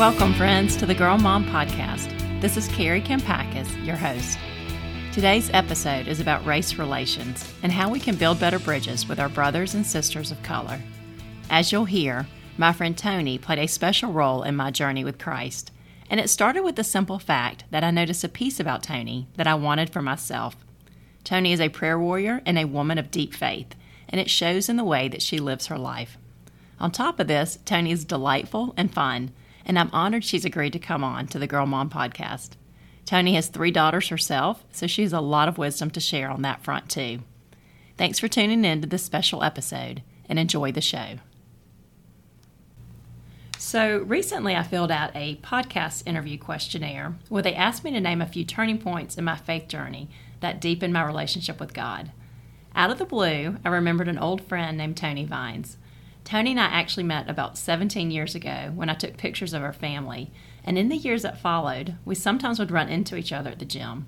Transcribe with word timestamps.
Welcome, 0.00 0.32
friends, 0.32 0.78
to 0.78 0.86
the 0.86 0.94
Girl 0.94 1.18
Mom 1.18 1.44
Podcast. 1.44 2.08
This 2.40 2.56
is 2.56 2.68
Kari 2.68 3.02
Kampakis, 3.02 3.84
your 3.84 3.96
host. 3.96 4.38
Today's 5.12 5.50
episode 5.52 6.08
is 6.08 6.20
about 6.20 6.46
race 6.46 6.78
relations 6.78 7.46
and 7.62 7.70
how 7.70 7.90
we 7.90 8.00
can 8.00 8.16
build 8.16 8.40
better 8.40 8.58
bridges 8.58 9.06
with 9.06 9.20
our 9.20 9.28
brothers 9.28 9.74
and 9.74 9.84
sisters 9.84 10.30
of 10.30 10.42
color. 10.42 10.80
As 11.50 11.70
you'll 11.70 11.84
hear, 11.84 12.26
my 12.56 12.72
friend 12.72 12.96
Tony 12.96 13.36
played 13.36 13.58
a 13.58 13.68
special 13.68 14.10
role 14.10 14.42
in 14.42 14.56
my 14.56 14.70
journey 14.70 15.04
with 15.04 15.18
Christ, 15.18 15.70
and 16.08 16.18
it 16.18 16.30
started 16.30 16.62
with 16.62 16.76
the 16.76 16.82
simple 16.82 17.18
fact 17.18 17.64
that 17.70 17.84
I 17.84 17.90
noticed 17.90 18.24
a 18.24 18.28
piece 18.30 18.58
about 18.58 18.82
Tony 18.82 19.28
that 19.36 19.46
I 19.46 19.54
wanted 19.54 19.90
for 19.90 20.00
myself. 20.00 20.56
Tony 21.24 21.52
is 21.52 21.60
a 21.60 21.68
prayer 21.68 21.98
warrior 21.98 22.40
and 22.46 22.58
a 22.58 22.64
woman 22.64 22.96
of 22.96 23.10
deep 23.10 23.34
faith, 23.34 23.74
and 24.08 24.18
it 24.18 24.30
shows 24.30 24.70
in 24.70 24.76
the 24.76 24.82
way 24.82 25.08
that 25.08 25.20
she 25.20 25.38
lives 25.38 25.66
her 25.66 25.78
life. 25.78 26.16
On 26.78 26.90
top 26.90 27.20
of 27.20 27.26
this, 27.26 27.58
Tony 27.66 27.92
is 27.92 28.06
delightful 28.06 28.72
and 28.78 28.90
fun, 28.90 29.32
and 29.70 29.78
I'm 29.78 29.90
honored 29.92 30.24
she's 30.24 30.44
agreed 30.44 30.72
to 30.72 30.80
come 30.80 31.04
on 31.04 31.28
to 31.28 31.38
the 31.38 31.46
Girl 31.46 31.64
Mom 31.64 31.90
podcast. 31.90 32.54
Tony 33.04 33.36
has 33.36 33.46
three 33.46 33.70
daughters 33.70 34.08
herself, 34.08 34.64
so 34.72 34.88
she 34.88 35.02
has 35.02 35.12
a 35.12 35.20
lot 35.20 35.46
of 35.46 35.58
wisdom 35.58 35.92
to 35.92 36.00
share 36.00 36.28
on 36.28 36.42
that 36.42 36.64
front 36.64 36.88
too. 36.88 37.20
Thanks 37.96 38.18
for 38.18 38.26
tuning 38.26 38.64
in 38.64 38.80
to 38.80 38.88
this 38.88 39.04
special 39.04 39.44
episode 39.44 40.02
and 40.28 40.40
enjoy 40.40 40.72
the 40.72 40.80
show. 40.80 41.18
So, 43.58 43.98
recently 43.98 44.56
I 44.56 44.64
filled 44.64 44.90
out 44.90 45.14
a 45.14 45.36
podcast 45.36 46.02
interview 46.04 46.36
questionnaire 46.36 47.14
where 47.28 47.44
they 47.44 47.54
asked 47.54 47.84
me 47.84 47.92
to 47.92 48.00
name 48.00 48.20
a 48.20 48.26
few 48.26 48.44
turning 48.44 48.78
points 48.78 49.18
in 49.18 49.24
my 49.24 49.36
faith 49.36 49.68
journey 49.68 50.10
that 50.40 50.60
deepened 50.60 50.92
my 50.92 51.04
relationship 51.04 51.60
with 51.60 51.74
God. 51.74 52.10
Out 52.74 52.90
of 52.90 52.98
the 52.98 53.04
blue, 53.04 53.54
I 53.64 53.68
remembered 53.68 54.08
an 54.08 54.18
old 54.18 54.42
friend 54.42 54.76
named 54.76 54.96
Tony 54.96 55.24
Vines. 55.24 55.76
Tony 56.30 56.52
and 56.52 56.60
I 56.60 56.66
actually 56.66 57.02
met 57.02 57.28
about 57.28 57.58
17 57.58 58.12
years 58.12 58.36
ago 58.36 58.70
when 58.76 58.88
I 58.88 58.94
took 58.94 59.16
pictures 59.16 59.52
of 59.52 59.64
our 59.64 59.72
family, 59.72 60.30
and 60.62 60.78
in 60.78 60.88
the 60.88 60.96
years 60.96 61.22
that 61.22 61.40
followed, 61.40 61.96
we 62.04 62.14
sometimes 62.14 62.60
would 62.60 62.70
run 62.70 62.88
into 62.88 63.16
each 63.16 63.32
other 63.32 63.50
at 63.50 63.58
the 63.58 63.64
gym. 63.64 64.06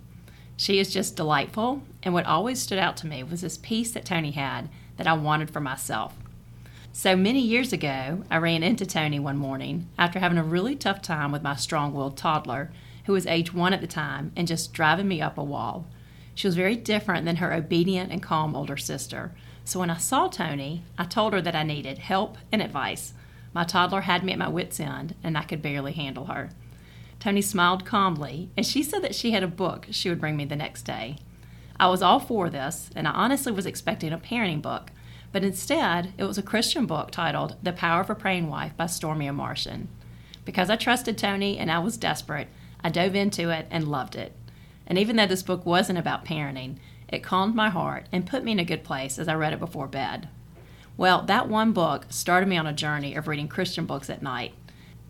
She 0.57 0.79
is 0.79 0.93
just 0.93 1.17
delightful, 1.17 1.83
and 2.01 2.15
what 2.15 2.25
always 2.25 2.63
stood 2.63 2.79
out 2.79 2.97
to 2.99 3.09
me 3.09 3.25
was 3.25 3.41
this 3.41 3.59
peace 3.59 3.91
that 3.91 4.05
Tony 4.05 4.31
had 4.31 4.69
that 4.99 5.09
I 5.09 5.15
wanted 5.15 5.51
for 5.51 5.59
myself. 5.59 6.17
So 6.93 7.17
many 7.17 7.41
years 7.41 7.73
ago, 7.73 8.23
I 8.31 8.37
ran 8.37 8.63
into 8.63 8.87
Tony 8.87 9.19
one 9.19 9.37
morning 9.37 9.89
after 9.99 10.21
having 10.21 10.39
a 10.39 10.45
really 10.45 10.77
tough 10.77 11.03
time 11.03 11.33
with 11.33 11.43
my 11.43 11.57
strong 11.57 11.93
willed 11.93 12.17
toddler, 12.17 12.71
who 13.07 13.15
was 13.15 13.27
age 13.27 13.53
one 13.53 13.73
at 13.73 13.81
the 13.81 13.89
time 13.89 14.31
and 14.37 14.47
just 14.47 14.73
driving 14.73 15.09
me 15.09 15.21
up 15.21 15.39
a 15.39 15.43
wall. 15.43 15.89
She 16.37 16.47
was 16.47 16.55
very 16.55 16.77
different 16.77 17.25
than 17.25 17.37
her 17.37 17.53
obedient 17.53 18.13
and 18.13 18.23
calm 18.23 18.55
older 18.55 18.77
sister, 18.77 19.35
so 19.65 19.81
when 19.81 19.91
I 19.91 19.97
saw 19.97 20.29
Tony, 20.29 20.85
I 20.99 21.05
told 21.05 21.33
her 21.33 21.41
that 21.41 21.55
I 21.55 21.63
needed 21.63 21.99
help 21.99 22.37
and 22.51 22.61
advice. 22.61 23.15
My 23.55 23.65
toddler 23.65 24.03
had 24.03 24.25
me 24.25 24.33
at 24.33 24.39
my 24.39 24.49
wits' 24.49 24.81
end, 24.81 25.15
and 25.23 25.37
I 25.37 25.43
could 25.43 25.63
barely 25.63 25.93
handle 25.93 26.27
her. 26.27 26.51
Tony 27.21 27.43
smiled 27.43 27.85
calmly, 27.85 28.51
and 28.57 28.67
she 28.67 28.83
said 28.83 29.03
that 29.03 29.15
she 29.15 29.31
had 29.31 29.43
a 29.43 29.49
book 29.49 29.87
she 29.91 30.09
would 30.09 30.21
bring 30.21 30.37
me 30.37 30.45
the 30.45 30.57
next 30.57 30.83
day. 30.83 31.17
I 31.79 31.89
was 31.89 32.03
all 32.03 32.19
for 32.19 32.51
this, 32.51 32.91
and 32.97 33.07
I 33.07 33.13
honestly 33.13 33.53
was 33.53 33.67
expecting 33.67 34.13
a 34.13 34.19
parenting 34.19 34.63
book, 34.63 34.91
but 35.33 35.45
instead, 35.45 36.13
it 36.19 36.25
was 36.25 36.37
a 36.37 36.43
Christian 36.43 36.87
book 36.87 37.11
titled 37.11 37.57
The 37.63 37.73
Power 37.73 38.01
of 38.01 38.11
a 38.11 38.15
Praying 38.15 38.49
Wife 38.49 38.77
by 38.77 38.85
Stormie 38.85 39.31
Omartian. 39.31 39.87
Because 40.45 40.69
I 40.69 40.77
trusted 40.77 41.17
Tony 41.17 41.59
and 41.59 41.71
I 41.71 41.79
was 41.79 41.97
desperate, 41.97 42.49
I 42.85 42.91
dove 42.91 43.15
into 43.15 43.51
it 43.51 43.67
and 43.71 43.89
loved 43.89 44.17
it. 44.17 44.33
And 44.87 44.99
even 44.99 45.17
though 45.17 45.27
this 45.27 45.43
book 45.43 45.65
wasn't 45.65 45.99
about 45.99 46.25
parenting, 46.25 46.77
it 47.13 47.23
calmed 47.23 47.55
my 47.55 47.69
heart 47.69 48.07
and 48.11 48.27
put 48.27 48.43
me 48.43 48.53
in 48.53 48.59
a 48.59 48.65
good 48.65 48.83
place 48.83 49.19
as 49.19 49.29
I 49.29 49.35
read 49.35 49.53
it 49.53 49.61
before 49.61 49.87
bed. 49.87 50.29
Well, 50.97 51.23
that 51.23 51.49
one 51.49 51.73
book 51.73 52.07
started 52.09 52.49
me 52.49 52.57
on 52.57 52.67
a 52.67 52.73
journey 52.73 53.15
of 53.15 53.29
reading 53.29 53.49
Christian 53.49 53.87
books 53.87 54.11
at 54.11 54.23
night. 54.23 54.55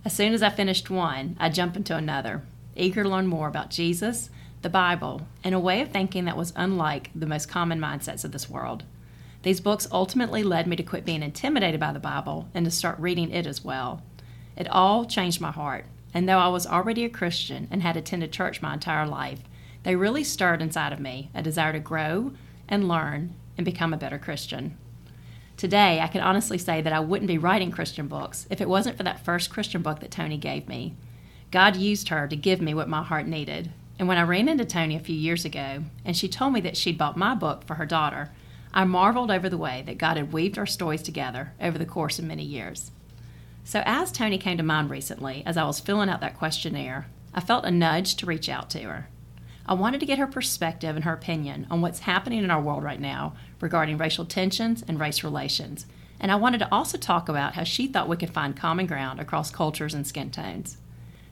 As 0.05 0.13
soon 0.13 0.33
as 0.33 0.43
I 0.43 0.51
finished 0.51 0.91
one, 0.91 1.37
I 1.39 1.49
jumped 1.49 1.77
into 1.77 1.97
another, 1.97 2.43
eager 2.75 3.05
to 3.05 3.09
learn 3.09 3.29
more 3.29 3.49
about 3.49 3.71
Jesus, 3.71 4.31
the 4.63 4.69
Bible, 4.69 5.27
and 5.45 5.55
a 5.55 5.61
way 5.61 5.81
of 5.81 5.91
thinking 5.91 6.25
that 6.25 6.37
was 6.37 6.53
unlike 6.57 7.11
the 7.15 7.27
most 7.27 7.49
common 7.49 7.81
mindsets 7.81 8.25
of 8.25 8.33
this 8.33 8.51
world. 8.51 8.85
These 9.43 9.61
books 9.61 9.89
ultimately 9.91 10.43
led 10.43 10.67
me 10.67 10.77
to 10.77 10.83
quit 10.83 11.05
being 11.05 11.23
intimidated 11.23 11.81
by 11.81 11.93
the 11.93 11.99
Bible 11.99 12.49
and 12.55 12.65
to 12.65 12.71
start 12.71 12.99
reading 12.99 13.31
it 13.31 13.47
as 13.47 13.65
well. 13.65 14.03
It 14.57 14.69
all 14.69 15.05
changed 15.05 15.41
my 15.41 15.51
heart, 15.51 15.85
and 16.15 16.29
though 16.29 16.39
I 16.39 16.49
was 16.49 16.67
already 16.67 17.05
a 17.05 17.09
Christian 17.09 17.67
and 17.71 17.83
had 17.83 17.97
attended 17.97 18.33
church 18.33 18.63
my 18.63 18.75
entire 18.75 19.07
life, 19.07 19.41
they 19.83 19.97
really 19.97 20.25
stirred 20.25 20.63
inside 20.63 20.93
of 20.93 21.01
me 21.01 21.31
a 21.35 21.43
desire 21.43 21.73
to 21.73 21.81
grow 21.81 22.33
and 22.69 22.89
learn 22.89 23.35
and 23.57 23.65
become 23.65 23.93
a 23.93 23.99
better 23.99 24.19
Christian. 24.19 24.77
Today, 25.57 26.01
I 26.01 26.09
can 26.09 26.23
honestly 26.23 26.59
say 26.59 26.81
that 26.81 26.93
I 26.93 27.01
wouldn't 27.01 27.29
be 27.29 27.39
writing 27.39 27.71
Christian 27.71 28.09
books 28.09 28.47
if 28.51 28.61
it 28.61 28.69
wasn't 28.69 28.97
for 28.97 29.03
that 29.05 29.25
first 29.25 29.51
Christian 29.51 29.83
book 29.83 30.01
that 30.01 30.11
Tony 30.11 30.37
gave 30.37 30.69
me. 30.69 30.95
God 31.51 31.77
used 31.77 32.09
her 32.09 32.27
to 32.27 32.37
give 32.37 32.61
me 32.61 32.75
what 32.75 32.89
my 32.89 33.03
heart 33.03 33.27
needed. 33.27 33.71
And 33.99 34.09
when 34.09 34.19
I 34.19 34.23
ran 34.23 34.49
into 34.49 34.65
Tony 34.65 34.97
a 34.97 35.01
few 35.01 35.15
years 35.15 35.45
ago 35.45 35.85
and 36.05 36.17
she 36.17 36.29
told 36.29 36.55
me 36.55 36.61
that 36.63 36.77
she'd 36.77 36.99
bought 36.99 37.17
my 37.17 37.35
book 37.35 37.65
for 37.65 37.75
her 37.75 37.87
daughter, 37.87 38.31
I 38.75 38.85
marveled 38.85 39.31
over 39.31 39.49
the 39.49 39.59
way 39.59 39.83
that 39.87 39.99
God 39.99 40.17
had 40.17 40.33
weaved 40.33 40.59
our 40.59 40.67
stories 40.67 41.03
together 41.03 41.53
over 41.61 41.77
the 41.77 41.85
course 41.85 42.19
of 42.19 42.25
many 42.25 42.43
years. 42.43 42.91
So, 43.65 43.83
as 43.85 44.11
Tony 44.11 44.39
came 44.39 44.57
to 44.57 44.63
mind 44.63 44.91
recently, 44.91 45.43
as 45.47 45.57
I 45.57 45.65
was 45.65 45.79
filling 45.79 46.09
out 46.09 46.21
that 46.23 46.37
questionnaire, 46.37 47.07
I 47.35 47.41
felt 47.41 47.65
a 47.65 47.71
nudge 47.71 48.17
to 48.17 48.27
reach 48.27 48.49
out 48.49 48.71
to 48.71 48.81
her. 48.81 49.09
I 49.67 49.75
wanted 49.75 50.01
to 50.01 50.07
get 50.07 50.19
her 50.19 50.27
perspective 50.27 50.97
and 50.97 51.05
her 51.05 51.13
opinion 51.13 51.67
on 51.71 51.81
what's 51.81 52.01
happening 52.01 52.43
in 52.43 52.51
our 52.51 52.61
world 52.61 52.83
right 52.83 53.01
now 53.01 53.35
regarding 53.61 53.99
racial 53.99 54.25
tensions 54.25 54.85
and 54.87 54.99
race 54.99 55.23
relations. 55.23 55.87
And 56.19 56.33
I 56.33 56.37
wanted 56.37 56.59
to 56.59 56.73
also 56.73 56.99
talk 56.99 57.29
about 57.29 57.55
how 57.55 57.65
she 57.65 57.87
thought 57.87 58.09
we 58.09 58.17
could 58.17 58.33
find 58.33 58.57
common 58.57 58.87
ground 58.87 59.21
across 59.21 59.51
cultures 59.51 59.95
and 59.95 60.07
skin 60.07 60.31
tones. 60.31 60.79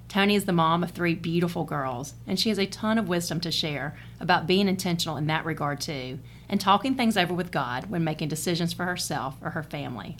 Tony 0.08 0.34
is 0.34 0.44
the 0.44 0.52
mom 0.52 0.82
of 0.82 0.90
three 0.90 1.14
beautiful 1.14 1.62
girls, 1.62 2.14
and 2.26 2.38
she 2.38 2.48
has 2.48 2.58
a 2.58 2.66
ton 2.66 2.98
of 2.98 3.08
wisdom 3.08 3.40
to 3.40 3.52
share 3.52 3.96
about 4.18 4.48
being 4.48 4.66
intentional 4.68 5.16
in 5.16 5.28
that 5.28 5.44
regard 5.44 5.80
too, 5.80 6.18
and 6.48 6.60
talking 6.60 6.96
things 6.96 7.16
over 7.16 7.32
with 7.32 7.52
God 7.52 7.90
when 7.90 8.02
making 8.02 8.28
decisions 8.28 8.72
for 8.72 8.84
herself 8.84 9.36
or 9.40 9.50
her 9.50 9.62
family. 9.62 10.16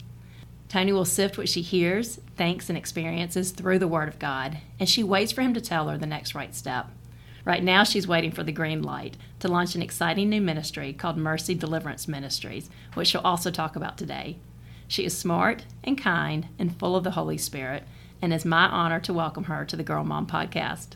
Tony 0.69 0.93
will 0.93 1.03
sift 1.03 1.37
what 1.37 1.49
she 1.49 1.61
hears, 1.61 2.21
thinks, 2.37 2.69
and 2.69 2.77
experiences 2.77 3.51
through 3.51 3.79
the 3.79 3.87
Word 3.89 4.07
of 4.07 4.19
God, 4.19 4.59
and 4.79 4.87
she 4.87 5.03
waits 5.03 5.33
for 5.33 5.41
him 5.41 5.53
to 5.53 5.59
tell 5.59 5.89
her 5.89 5.97
the 5.97 6.05
next 6.05 6.33
right 6.33 6.55
step. 6.55 6.87
Right 7.43 7.63
now, 7.63 7.83
she's 7.83 8.07
waiting 8.07 8.31
for 8.31 8.43
the 8.43 8.51
green 8.51 8.83
light 8.83 9.17
to 9.39 9.47
launch 9.47 9.73
an 9.73 9.81
exciting 9.81 10.29
new 10.29 10.41
ministry 10.41 10.93
called 10.93 11.17
Mercy 11.17 11.55
Deliverance 11.55 12.07
Ministries, 12.07 12.69
which 12.93 13.09
she'll 13.09 13.21
also 13.21 13.49
talk 13.49 13.75
about 13.75 13.97
today. 13.97 14.37
She 14.87 15.05
is 15.05 15.17
smart 15.17 15.65
and 15.83 15.97
kind 15.97 16.49
and 16.59 16.77
full 16.77 16.95
of 16.95 17.03
the 17.03 17.11
Holy 17.11 17.37
Spirit, 17.37 17.83
and 18.21 18.31
it's 18.31 18.45
my 18.45 18.65
honor 18.67 18.99
to 18.99 19.13
welcome 19.13 19.45
her 19.45 19.65
to 19.65 19.75
the 19.75 19.83
Girl 19.83 20.03
Mom 20.03 20.27
podcast. 20.27 20.89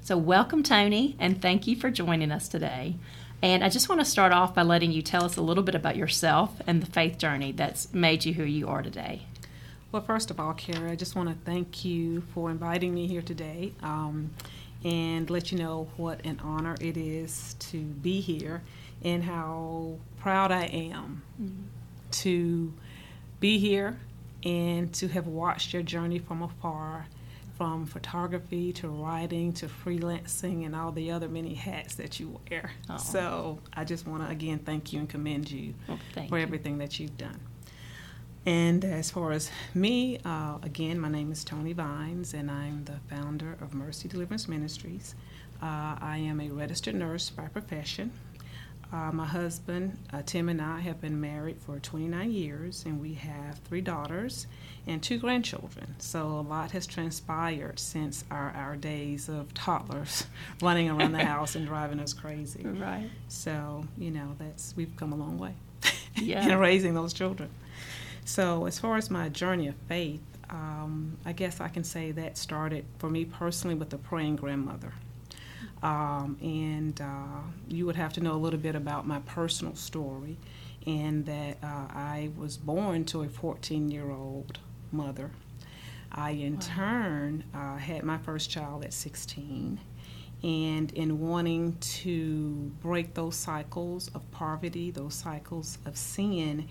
So, 0.00 0.16
welcome, 0.16 0.62
Tony, 0.62 1.16
and 1.18 1.42
thank 1.42 1.66
you 1.66 1.74
for 1.74 1.90
joining 1.90 2.30
us 2.30 2.48
today. 2.48 2.96
And 3.42 3.64
I 3.64 3.68
just 3.68 3.88
want 3.88 4.00
to 4.00 4.04
start 4.04 4.32
off 4.32 4.54
by 4.54 4.62
letting 4.62 4.92
you 4.92 5.02
tell 5.02 5.24
us 5.24 5.36
a 5.36 5.42
little 5.42 5.62
bit 5.64 5.74
about 5.74 5.96
yourself 5.96 6.60
and 6.66 6.82
the 6.82 6.90
faith 6.90 7.18
journey 7.18 7.52
that's 7.52 7.92
made 7.92 8.24
you 8.24 8.34
who 8.34 8.44
you 8.44 8.68
are 8.68 8.82
today. 8.82 9.22
Well, 9.90 10.02
first 10.02 10.30
of 10.30 10.38
all, 10.38 10.52
Kara, 10.52 10.92
I 10.92 10.94
just 10.94 11.16
want 11.16 11.30
to 11.30 11.34
thank 11.44 11.84
you 11.84 12.20
for 12.32 12.50
inviting 12.50 12.94
me 12.94 13.08
here 13.08 13.22
today. 13.22 13.72
Um, 13.82 14.30
and 14.84 15.28
let 15.28 15.52
you 15.52 15.58
know 15.58 15.88
what 15.96 16.24
an 16.24 16.40
honor 16.42 16.76
it 16.80 16.96
is 16.96 17.54
to 17.58 17.78
be 17.80 18.20
here 18.20 18.62
and 19.02 19.22
how 19.22 19.98
proud 20.20 20.52
I 20.52 20.64
am 20.64 21.22
mm-hmm. 21.40 21.62
to 22.10 22.72
be 23.40 23.58
here 23.58 23.98
and 24.44 24.92
to 24.94 25.08
have 25.08 25.26
watched 25.26 25.72
your 25.72 25.82
journey 25.82 26.18
from 26.18 26.42
afar 26.42 27.06
from 27.56 27.84
photography 27.84 28.72
to 28.72 28.88
writing 28.88 29.52
to 29.52 29.66
freelancing 29.66 30.64
and 30.64 30.74
all 30.74 30.90
the 30.92 31.10
other 31.10 31.28
many 31.28 31.52
hats 31.52 31.96
that 31.96 32.18
you 32.18 32.40
wear. 32.48 32.70
Oh. 32.88 32.96
So 32.96 33.58
I 33.74 33.84
just 33.84 34.06
want 34.06 34.24
to 34.24 34.30
again 34.30 34.60
thank 34.60 34.94
you 34.94 35.00
and 35.00 35.06
commend 35.06 35.50
you 35.50 35.74
oh, 35.86 35.98
for 36.26 36.38
you. 36.38 36.42
everything 36.42 36.78
that 36.78 36.98
you've 36.98 37.18
done. 37.18 37.38
And 38.46 38.84
as 38.86 39.10
far 39.10 39.32
as 39.32 39.50
me, 39.74 40.18
uh, 40.24 40.58
again, 40.62 40.98
my 40.98 41.08
name 41.10 41.30
is 41.30 41.44
Tony 41.44 41.74
Vines, 41.74 42.32
and 42.32 42.50
I'm 42.50 42.84
the 42.84 42.98
founder 43.14 43.58
of 43.60 43.74
Mercy 43.74 44.08
Deliverance 44.08 44.48
Ministries. 44.48 45.14
Uh, 45.62 45.96
I 46.00 46.16
am 46.22 46.40
a 46.40 46.48
registered 46.48 46.94
nurse 46.94 47.28
by 47.28 47.48
profession. 47.48 48.12
Uh, 48.92 49.12
my 49.12 49.26
husband, 49.26 49.96
uh, 50.12 50.22
Tim, 50.24 50.48
and 50.48 50.60
I 50.60 50.80
have 50.80 51.00
been 51.02 51.20
married 51.20 51.58
for 51.60 51.78
29 51.78 52.32
years, 52.32 52.84
and 52.86 52.98
we 53.00 53.12
have 53.14 53.58
three 53.58 53.82
daughters 53.82 54.46
and 54.86 55.02
two 55.02 55.18
grandchildren. 55.18 55.94
So 55.98 56.26
a 56.26 56.40
lot 56.40 56.70
has 56.72 56.86
transpired 56.86 57.78
since 57.78 58.24
our, 58.30 58.50
our 58.56 58.74
days 58.74 59.28
of 59.28 59.52
toddlers 59.52 60.26
running 60.62 60.88
around 60.88 61.12
the 61.12 61.24
house 61.24 61.54
and 61.54 61.66
driving 61.66 62.00
us 62.00 62.14
crazy. 62.14 62.64
Right. 62.80 63.10
So, 63.28 63.84
you 63.98 64.10
know, 64.10 64.34
that's 64.38 64.74
we've 64.74 64.96
come 64.96 65.12
a 65.12 65.16
long 65.16 65.38
way 65.38 65.54
yeah. 66.16 66.48
in 66.48 66.58
raising 66.58 66.94
those 66.94 67.12
children. 67.12 67.50
So, 68.24 68.66
as 68.66 68.78
far 68.78 68.96
as 68.96 69.10
my 69.10 69.28
journey 69.28 69.68
of 69.68 69.74
faith, 69.88 70.22
um, 70.50 71.16
I 71.24 71.32
guess 71.32 71.60
I 71.60 71.68
can 71.68 71.84
say 71.84 72.12
that 72.12 72.36
started 72.36 72.84
for 72.98 73.08
me 73.08 73.24
personally 73.24 73.76
with 73.76 73.92
a 73.92 73.98
praying 73.98 74.36
grandmother. 74.36 74.92
Um, 75.82 76.36
and 76.42 77.00
uh, 77.00 77.42
you 77.68 77.86
would 77.86 77.96
have 77.96 78.12
to 78.14 78.20
know 78.20 78.32
a 78.32 78.38
little 78.38 78.60
bit 78.60 78.74
about 78.74 79.06
my 79.06 79.20
personal 79.20 79.74
story, 79.74 80.36
and 80.86 81.24
that 81.26 81.58
uh, 81.62 81.86
I 81.90 82.30
was 82.36 82.56
born 82.56 83.04
to 83.06 83.22
a 83.22 83.28
14 83.28 83.90
year 83.90 84.10
old 84.10 84.58
mother. 84.92 85.30
I, 86.12 86.30
in 86.30 86.54
wow. 86.54 86.60
turn, 86.60 87.44
uh, 87.54 87.76
had 87.76 88.02
my 88.02 88.18
first 88.18 88.50
child 88.50 88.84
at 88.84 88.92
16. 88.92 89.78
And 90.42 90.90
in 90.92 91.20
wanting 91.20 91.76
to 91.80 92.72
break 92.82 93.14
those 93.14 93.36
cycles 93.36 94.08
of 94.14 94.28
poverty, 94.30 94.90
those 94.90 95.14
cycles 95.14 95.78
of 95.84 95.96
sin, 95.96 96.66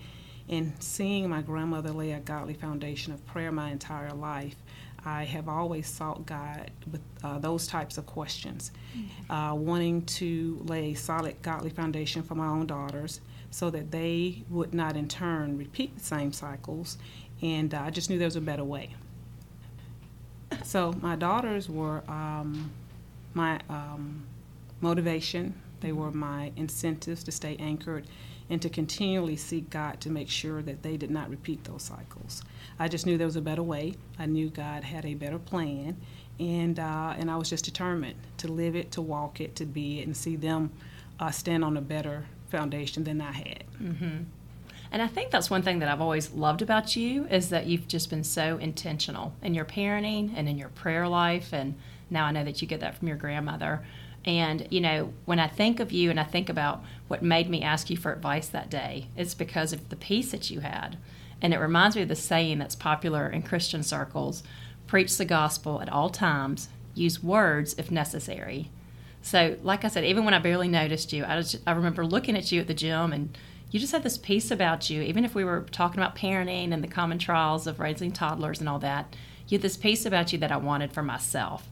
and 0.50 0.72
seeing 0.80 1.28
my 1.30 1.42
grandmother 1.42 1.92
lay 1.92 2.10
a 2.10 2.18
godly 2.18 2.54
foundation 2.54 3.12
of 3.12 3.24
prayer 3.24 3.52
my 3.52 3.70
entire 3.70 4.12
life, 4.12 4.56
I 5.04 5.24
have 5.24 5.48
always 5.48 5.86
sought 5.86 6.26
God 6.26 6.70
with 6.90 7.00
uh, 7.22 7.38
those 7.38 7.68
types 7.68 7.96
of 7.96 8.04
questions, 8.04 8.72
mm-hmm. 8.94 9.32
uh, 9.32 9.54
wanting 9.54 10.02
to 10.02 10.60
lay 10.64 10.90
a 10.90 10.94
solid 10.94 11.40
godly 11.40 11.70
foundation 11.70 12.22
for 12.22 12.34
my 12.34 12.48
own 12.48 12.66
daughters 12.66 13.20
so 13.50 13.70
that 13.70 13.92
they 13.92 14.42
would 14.50 14.74
not 14.74 14.96
in 14.96 15.08
turn 15.08 15.56
repeat 15.56 15.96
the 15.96 16.04
same 16.04 16.32
cycles. 16.32 16.98
And 17.40 17.72
uh, 17.72 17.82
I 17.82 17.90
just 17.90 18.10
knew 18.10 18.18
there 18.18 18.26
was 18.26 18.36
a 18.36 18.40
better 18.40 18.64
way. 18.64 18.94
So 20.64 20.92
my 21.00 21.14
daughters 21.14 21.68
were 21.70 22.02
um, 22.08 22.72
my 23.34 23.60
um, 23.68 24.26
motivation, 24.80 25.54
they 25.80 25.92
were 25.92 26.10
my 26.10 26.50
incentives 26.56 27.22
to 27.24 27.32
stay 27.32 27.56
anchored 27.60 28.06
and 28.50 28.60
to 28.60 28.68
continually 28.68 29.36
seek 29.36 29.70
God 29.70 30.00
to 30.00 30.10
make 30.10 30.28
sure 30.28 30.60
that 30.60 30.82
they 30.82 30.96
did 30.96 31.10
not 31.10 31.30
repeat 31.30 31.64
those 31.64 31.82
cycles. 31.82 32.42
I 32.78 32.88
just 32.88 33.06
knew 33.06 33.16
there 33.16 33.26
was 33.26 33.36
a 33.36 33.40
better 33.40 33.62
way. 33.62 33.94
I 34.18 34.26
knew 34.26 34.50
God 34.50 34.84
had 34.84 35.06
a 35.06 35.14
better 35.14 35.38
plan, 35.38 35.96
and 36.38 36.78
uh, 36.78 37.14
and 37.16 37.30
I 37.30 37.36
was 37.36 37.48
just 37.48 37.64
determined 37.64 38.16
to 38.38 38.48
live 38.48 38.76
it, 38.76 38.90
to 38.92 39.00
walk 39.00 39.40
it, 39.40 39.56
to 39.56 39.64
be 39.64 40.00
it, 40.00 40.06
and 40.06 40.16
see 40.16 40.36
them 40.36 40.72
uh, 41.20 41.30
stand 41.30 41.64
on 41.64 41.76
a 41.76 41.80
better 41.80 42.26
foundation 42.48 43.04
than 43.04 43.20
I 43.20 43.32
had. 43.32 43.64
Mm-hmm. 43.80 44.24
And 44.92 45.02
I 45.02 45.06
think 45.06 45.30
that's 45.30 45.50
one 45.50 45.62
thing 45.62 45.78
that 45.78 45.88
I've 45.88 46.00
always 46.00 46.32
loved 46.32 46.62
about 46.62 46.96
you 46.96 47.26
is 47.26 47.50
that 47.50 47.66
you've 47.66 47.86
just 47.86 48.10
been 48.10 48.24
so 48.24 48.56
intentional 48.56 49.32
in 49.40 49.54
your 49.54 49.64
parenting 49.64 50.32
and 50.34 50.48
in 50.48 50.58
your 50.58 50.70
prayer 50.70 51.06
life. 51.06 51.52
And 51.52 51.76
now 52.08 52.24
I 52.24 52.32
know 52.32 52.42
that 52.42 52.60
you 52.60 52.66
get 52.66 52.80
that 52.80 52.98
from 52.98 53.06
your 53.06 53.16
grandmother. 53.16 53.84
And, 54.24 54.66
you 54.70 54.80
know, 54.80 55.12
when 55.24 55.38
I 55.38 55.48
think 55.48 55.80
of 55.80 55.92
you 55.92 56.10
and 56.10 56.20
I 56.20 56.24
think 56.24 56.48
about 56.48 56.82
what 57.08 57.22
made 57.22 57.48
me 57.48 57.62
ask 57.62 57.88
you 57.88 57.96
for 57.96 58.12
advice 58.12 58.48
that 58.48 58.70
day, 58.70 59.06
it's 59.16 59.34
because 59.34 59.72
of 59.72 59.88
the 59.88 59.96
peace 59.96 60.30
that 60.32 60.50
you 60.50 60.60
had. 60.60 60.98
And 61.40 61.54
it 61.54 61.58
reminds 61.58 61.96
me 61.96 62.02
of 62.02 62.08
the 62.08 62.16
saying 62.16 62.58
that's 62.58 62.76
popular 62.76 63.28
in 63.28 63.42
Christian 63.42 63.82
circles 63.82 64.42
preach 64.86 65.16
the 65.16 65.24
gospel 65.24 65.80
at 65.80 65.88
all 65.88 66.10
times, 66.10 66.68
use 66.94 67.22
words 67.22 67.74
if 67.78 67.90
necessary. 67.90 68.68
So, 69.22 69.56
like 69.62 69.84
I 69.84 69.88
said, 69.88 70.04
even 70.04 70.24
when 70.24 70.34
I 70.34 70.38
barely 70.38 70.68
noticed 70.68 71.12
you, 71.12 71.24
I, 71.24 71.36
was, 71.36 71.58
I 71.66 71.72
remember 71.72 72.04
looking 72.04 72.36
at 72.36 72.50
you 72.50 72.60
at 72.60 72.66
the 72.66 72.74
gym 72.74 73.12
and 73.12 73.36
you 73.70 73.78
just 73.78 73.92
had 73.92 74.02
this 74.02 74.18
peace 74.18 74.50
about 74.50 74.90
you. 74.90 75.00
Even 75.02 75.24
if 75.24 75.34
we 75.34 75.44
were 75.44 75.66
talking 75.70 76.00
about 76.00 76.16
parenting 76.16 76.72
and 76.72 76.82
the 76.82 76.88
common 76.88 77.18
trials 77.18 77.66
of 77.66 77.78
raising 77.78 78.10
toddlers 78.10 78.58
and 78.58 78.68
all 78.68 78.80
that, 78.80 79.14
you 79.46 79.58
had 79.58 79.62
this 79.62 79.76
peace 79.76 80.04
about 80.04 80.32
you 80.32 80.38
that 80.40 80.52
I 80.52 80.56
wanted 80.56 80.92
for 80.92 81.02
myself. 81.02 81.68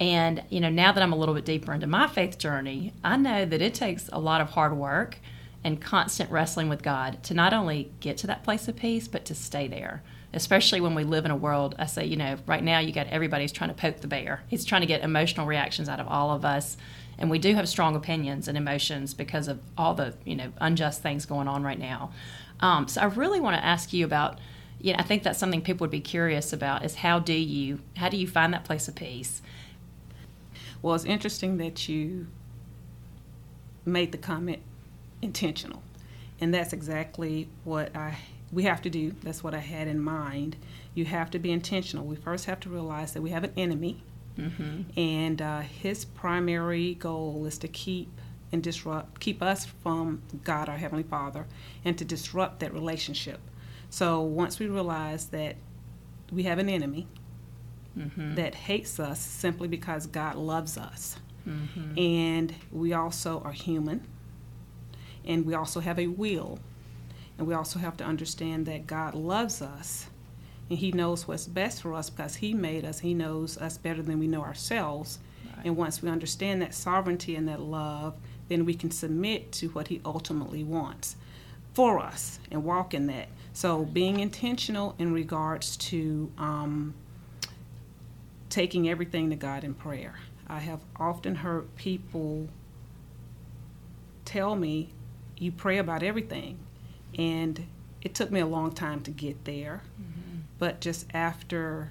And, 0.00 0.42
you 0.48 0.60
know, 0.60 0.70
now 0.70 0.92
that 0.92 1.02
I'm 1.02 1.12
a 1.12 1.16
little 1.16 1.34
bit 1.34 1.44
deeper 1.44 1.74
into 1.74 1.86
my 1.86 2.06
faith 2.06 2.38
journey, 2.38 2.94
I 3.04 3.18
know 3.18 3.44
that 3.44 3.60
it 3.60 3.74
takes 3.74 4.08
a 4.10 4.18
lot 4.18 4.40
of 4.40 4.48
hard 4.48 4.74
work 4.74 5.18
and 5.62 5.78
constant 5.78 6.30
wrestling 6.30 6.70
with 6.70 6.82
God 6.82 7.22
to 7.24 7.34
not 7.34 7.52
only 7.52 7.92
get 8.00 8.16
to 8.18 8.26
that 8.28 8.42
place 8.42 8.66
of 8.66 8.76
peace, 8.76 9.08
but 9.08 9.26
to 9.26 9.34
stay 9.34 9.68
there. 9.68 10.02
Especially 10.32 10.80
when 10.80 10.94
we 10.94 11.04
live 11.04 11.26
in 11.26 11.30
a 11.30 11.36
world, 11.36 11.74
I 11.78 11.84
say, 11.84 12.06
you 12.06 12.16
know, 12.16 12.38
right 12.46 12.62
now 12.62 12.78
you 12.78 12.92
got 12.92 13.08
everybody's 13.08 13.52
trying 13.52 13.68
to 13.68 13.74
poke 13.74 14.00
the 14.00 14.06
bear. 14.06 14.42
He's 14.46 14.64
trying 14.64 14.80
to 14.80 14.86
get 14.86 15.02
emotional 15.02 15.46
reactions 15.46 15.88
out 15.88 16.00
of 16.00 16.08
all 16.08 16.30
of 16.30 16.46
us. 16.46 16.78
And 17.18 17.28
we 17.28 17.38
do 17.38 17.54
have 17.54 17.68
strong 17.68 17.94
opinions 17.94 18.48
and 18.48 18.56
emotions 18.56 19.12
because 19.12 19.48
of 19.48 19.60
all 19.76 19.92
the, 19.92 20.14
you 20.24 20.34
know, 20.34 20.50
unjust 20.62 21.02
things 21.02 21.26
going 21.26 21.46
on 21.46 21.62
right 21.62 21.78
now. 21.78 22.12
Um, 22.60 22.88
so 22.88 23.02
I 23.02 23.06
really 23.06 23.40
want 23.40 23.56
to 23.56 23.64
ask 23.64 23.92
you 23.92 24.06
about, 24.06 24.38
you 24.80 24.94
know, 24.94 24.98
I 24.98 25.02
think 25.02 25.24
that's 25.24 25.38
something 25.38 25.60
people 25.60 25.84
would 25.84 25.90
be 25.90 26.00
curious 26.00 26.54
about 26.54 26.86
is 26.86 26.94
how 26.94 27.18
do 27.18 27.34
you, 27.34 27.80
how 27.96 28.08
do 28.08 28.16
you 28.16 28.26
find 28.26 28.54
that 28.54 28.64
place 28.64 28.88
of 28.88 28.94
peace? 28.94 29.42
Well, 30.82 30.94
it's 30.94 31.04
interesting 31.04 31.58
that 31.58 31.88
you 31.88 32.26
made 33.84 34.12
the 34.12 34.18
comment 34.18 34.60
intentional. 35.22 35.82
And 36.40 36.54
that's 36.54 36.72
exactly 36.72 37.48
what 37.64 37.94
I 37.94 38.18
we 38.52 38.64
have 38.64 38.82
to 38.82 38.90
do. 38.90 39.14
That's 39.22 39.44
what 39.44 39.54
I 39.54 39.58
had 39.58 39.86
in 39.86 40.00
mind. 40.00 40.56
You 40.94 41.04
have 41.04 41.30
to 41.30 41.38
be 41.38 41.52
intentional. 41.52 42.04
We 42.04 42.16
first 42.16 42.46
have 42.46 42.58
to 42.60 42.68
realize 42.68 43.12
that 43.12 43.22
we 43.22 43.30
have 43.30 43.44
an 43.44 43.52
enemy, 43.56 44.02
mm-hmm. 44.36 44.98
and 44.98 45.40
uh, 45.40 45.60
his 45.60 46.04
primary 46.04 46.94
goal 46.94 47.46
is 47.46 47.58
to 47.58 47.68
keep 47.68 48.10
and 48.52 48.60
disrupt, 48.60 49.20
keep 49.20 49.40
us 49.40 49.66
from 49.66 50.22
God, 50.42 50.68
our 50.68 50.78
heavenly 50.78 51.04
Father, 51.04 51.46
and 51.84 51.96
to 51.98 52.04
disrupt 52.04 52.58
that 52.60 52.72
relationship. 52.72 53.38
So 53.88 54.20
once 54.20 54.58
we 54.58 54.66
realize 54.66 55.26
that 55.26 55.54
we 56.32 56.42
have 56.44 56.58
an 56.58 56.68
enemy, 56.68 57.06
mm-hmm. 58.00 58.34
that 58.34 58.54
hates 58.54 58.98
us 58.98 59.20
simply 59.20 59.68
because 59.68 60.06
God 60.06 60.36
loves 60.36 60.78
us. 60.78 61.16
Mm-hmm. 61.46 61.98
And 61.98 62.54
we 62.72 62.92
also 62.92 63.42
are 63.44 63.52
human. 63.52 64.06
And 65.24 65.44
we 65.44 65.54
also 65.54 65.80
have 65.80 65.98
a 65.98 66.06
will. 66.06 66.58
And 67.38 67.46
we 67.46 67.54
also 67.54 67.78
have 67.78 67.96
to 67.98 68.04
understand 68.04 68.66
that 68.66 68.86
God 68.86 69.14
loves 69.14 69.62
us. 69.62 70.06
And 70.68 70.78
He 70.78 70.92
knows 70.92 71.26
what's 71.26 71.46
best 71.46 71.82
for 71.82 71.94
us 71.94 72.10
because 72.10 72.36
He 72.36 72.54
made 72.54 72.84
us. 72.84 73.00
He 73.00 73.14
knows 73.14 73.58
us 73.58 73.78
better 73.78 74.02
than 74.02 74.18
we 74.18 74.26
know 74.26 74.42
ourselves. 74.42 75.18
Right. 75.56 75.66
And 75.66 75.76
once 75.76 76.02
we 76.02 76.08
understand 76.08 76.62
that 76.62 76.74
sovereignty 76.74 77.36
and 77.36 77.48
that 77.48 77.60
love, 77.60 78.14
then 78.48 78.64
we 78.64 78.74
can 78.74 78.90
submit 78.90 79.52
to 79.52 79.68
what 79.68 79.88
He 79.88 80.00
ultimately 80.04 80.64
wants 80.64 81.16
for 81.74 81.98
us 81.98 82.40
and 82.50 82.64
walk 82.64 82.94
in 82.94 83.06
that. 83.06 83.28
So, 83.52 83.84
being 83.84 84.20
intentional 84.20 84.94
in 84.98 85.12
regards 85.12 85.76
to 85.78 86.30
um, 86.38 86.94
taking 88.50 88.88
everything 88.88 89.30
to 89.30 89.36
God 89.36 89.64
in 89.64 89.74
prayer. 89.74 90.16
I 90.46 90.58
have 90.58 90.80
often 90.96 91.36
heard 91.36 91.74
people 91.76 92.48
tell 94.24 94.56
me, 94.56 94.92
You 95.38 95.52
pray 95.52 95.78
about 95.78 96.02
everything. 96.02 96.58
And 97.16 97.66
it 98.02 98.14
took 98.14 98.30
me 98.30 98.40
a 98.40 98.46
long 98.46 98.72
time 98.72 99.00
to 99.02 99.10
get 99.10 99.44
there. 99.44 99.82
Mm-hmm. 100.00 100.40
But 100.58 100.80
just 100.80 101.06
after 101.14 101.90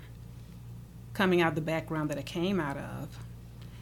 coming 1.14 1.42
out 1.42 1.50
of 1.50 1.56
the 1.56 1.62
background 1.62 2.10
that 2.10 2.18
I 2.18 2.22
came 2.22 2.60
out 2.60 2.78
of, 2.78 3.18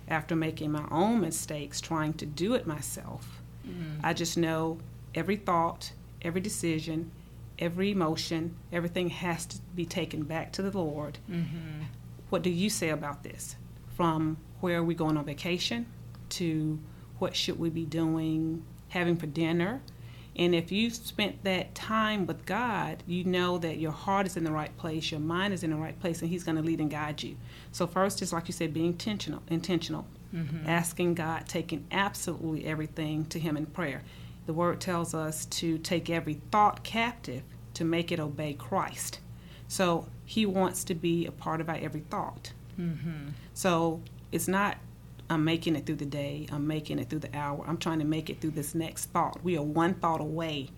after 0.07 0.35
making 0.35 0.71
my 0.71 0.85
own 0.89 1.19
mistakes, 1.19 1.81
trying 1.81 2.13
to 2.13 2.25
do 2.25 2.53
it 2.53 2.65
myself, 2.65 3.41
mm-hmm. 3.67 3.99
I 4.03 4.13
just 4.13 4.37
know 4.37 4.79
every 5.13 5.35
thought, 5.35 5.91
every 6.21 6.41
decision, 6.41 7.11
every 7.59 7.91
emotion, 7.91 8.55
everything 8.71 9.09
has 9.09 9.45
to 9.47 9.57
be 9.75 9.85
taken 9.85 10.23
back 10.23 10.51
to 10.53 10.61
the 10.61 10.77
Lord. 10.77 11.17
Mm-hmm. 11.29 11.83
What 12.29 12.41
do 12.41 12.49
you 12.49 12.69
say 12.69 12.89
about 12.89 13.23
this? 13.23 13.55
From 13.95 14.37
where 14.59 14.79
are 14.79 14.83
we 14.83 14.95
going 14.95 15.17
on 15.17 15.25
vacation 15.25 15.85
to 16.29 16.79
what 17.19 17.35
should 17.35 17.59
we 17.59 17.69
be 17.69 17.85
doing, 17.85 18.63
having 18.89 19.17
for 19.17 19.27
dinner? 19.27 19.81
And 20.35 20.53
if 20.53 20.71
you've 20.71 20.93
spent 20.93 21.43
that 21.45 21.73
time 21.73 22.27
with 22.27 22.45
God, 22.45 23.01
you 23.07 23.23
know 23.23 23.57
that 23.57 23.79
your 23.79 23.91
heart 23.91 24.27
is 24.27 24.37
in 24.37 24.43
the 24.43 24.51
right 24.51 24.75
place, 24.77 25.09
your 25.09 25.19
mind 25.19 25.53
is 25.53 25.63
in 25.63 25.71
the 25.71 25.77
right 25.77 25.99
place, 25.99 26.21
and 26.21 26.29
He's 26.29 26.43
going 26.43 26.57
to 26.57 26.61
lead 26.61 26.79
and 26.79 26.91
guide 26.91 27.23
you. 27.23 27.37
So 27.71 27.87
first, 27.87 28.21
is 28.21 28.31
like 28.31 28.47
you 28.47 28.53
said, 28.53 28.73
being 28.73 28.87
intentional, 28.87 29.41
intentional, 29.47 30.05
mm-hmm. 30.33 30.69
asking 30.69 31.15
God, 31.15 31.47
taking 31.47 31.87
absolutely 31.91 32.65
everything 32.65 33.25
to 33.25 33.39
Him 33.39 33.57
in 33.57 33.65
prayer. 33.65 34.03
The 34.45 34.53
Word 34.53 34.79
tells 34.79 35.15
us 35.15 35.45
to 35.45 35.79
take 35.79 36.09
every 36.09 36.35
thought 36.51 36.83
captive 36.83 37.41
to 37.73 37.83
make 37.83 38.11
it 38.11 38.19
obey 38.19 38.53
Christ. 38.53 39.19
So 39.67 40.07
he 40.25 40.45
wants 40.45 40.83
to 40.85 40.95
be 40.95 41.25
a 41.25 41.31
part 41.31 41.61
of 41.61 41.69
our 41.69 41.75
every 41.75 42.01
thought. 42.01 42.53
Mm-hmm. 42.79 43.29
So 43.53 44.01
it's 44.31 44.47
not 44.47 44.77
I'm 45.29 45.43
making 45.43 45.75
it 45.75 45.85
through 45.85 45.95
the 45.95 46.05
day, 46.05 46.47
I'm 46.51 46.67
making 46.67 46.99
it 46.99 47.09
through 47.09 47.19
the 47.19 47.35
hour, 47.35 47.63
I'm 47.67 47.77
trying 47.77 47.99
to 47.99 48.05
make 48.05 48.29
it 48.29 48.39
through 48.39 48.51
this 48.51 48.73
next 48.73 49.05
thought. 49.05 49.43
We 49.43 49.57
are 49.57 49.63
one 49.63 49.93
thought 49.95 50.21
away 50.21 50.69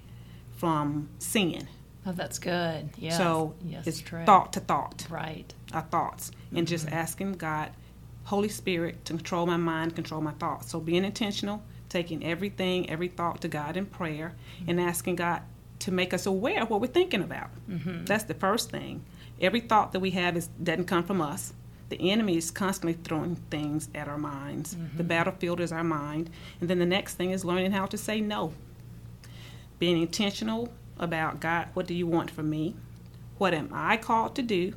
from 0.58 1.10
sin. 1.19 1.67
Oh, 2.05 2.12
that's 2.13 2.39
good. 2.39 2.89
Yeah. 2.98 3.17
So 3.17 3.55
yes, 3.63 3.86
it's 3.86 4.00
true. 4.00 4.25
thought 4.25 4.53
to 4.53 4.60
thought. 4.60 5.05
Right. 5.10 5.53
Our 5.74 5.81
thoughts. 5.84 6.31
Mm-hmm. 6.31 6.58
And 6.58 6.67
just 6.67 6.86
mm-hmm. 6.88 6.96
asking 6.96 7.34
God, 7.34 7.72
Holy 8.24 8.50
Spirit, 8.50 9.05
to 9.05 9.13
control 9.13 9.46
my 9.46 9.58
mind, 9.58 9.96
control 9.96 10.22
my 10.22 10.31
thoughts. 10.34 10.72
So 10.72 10.79
being 10.79 11.05
intentional, 11.05 11.62
taking 11.89 12.24
everything, 12.24 12.89
every 12.89 13.10
thought 13.10 13.41
to 13.41 13.48
God 13.48 13.77
in 13.77 13.86
prayer, 13.86 14.34
mm-hmm. 14.60 14.69
and 14.72 14.81
asking 14.81 15.17
God 15.17 15.41
to 15.79 15.91
make 15.91 16.13
us 16.13 16.25
aware 16.25 16.62
of 16.62 16.69
what 16.69 16.81
we're 16.81 16.88
thinking 16.88 17.24
about. 17.24 17.50
Mm-hmm. 17.69 18.05
That's 18.05 18.25
the 18.25 18.33
first 18.33 18.69
thing. 18.69 19.03
Every 19.41 19.62
thought 19.62 19.93
that 19.93 20.00
we 20.00 20.12
have 20.12 20.36
is 20.36 20.48
doesn't 20.62 20.86
come 20.86 21.03
from 21.03 21.21
us. 21.21 21.53
The 21.89 22.12
enemy 22.12 22.38
is 22.38 22.51
constantly 22.51 22.93
throwing 22.93 23.36
things 23.36 23.89
at 23.95 24.07
our 24.07 24.17
minds. 24.17 24.75
Mm-hmm. 24.75 24.98
The 24.98 25.03
battlefield 25.03 25.59
is 25.59 25.71
our 25.71 25.83
mind. 25.83 26.29
And 26.62 26.69
then 26.69 26.79
the 26.79 26.86
next 26.86 27.15
thing 27.15 27.31
is 27.31 27.43
learning 27.43 27.71
how 27.71 27.88
to 27.88 27.98
say 27.98 28.21
no. 28.21 28.53
Being 29.79 30.01
intentional 30.01 30.71
about 31.00 31.39
God, 31.39 31.69
what 31.74 31.88
do 31.88 31.93
you 31.93 32.05
want 32.05 32.29
from 32.29 32.50
me? 32.50 32.75
What 33.38 33.53
am 33.53 33.69
I 33.74 33.98
called 33.98 34.36
to 34.36 34.41
do? 34.41 34.74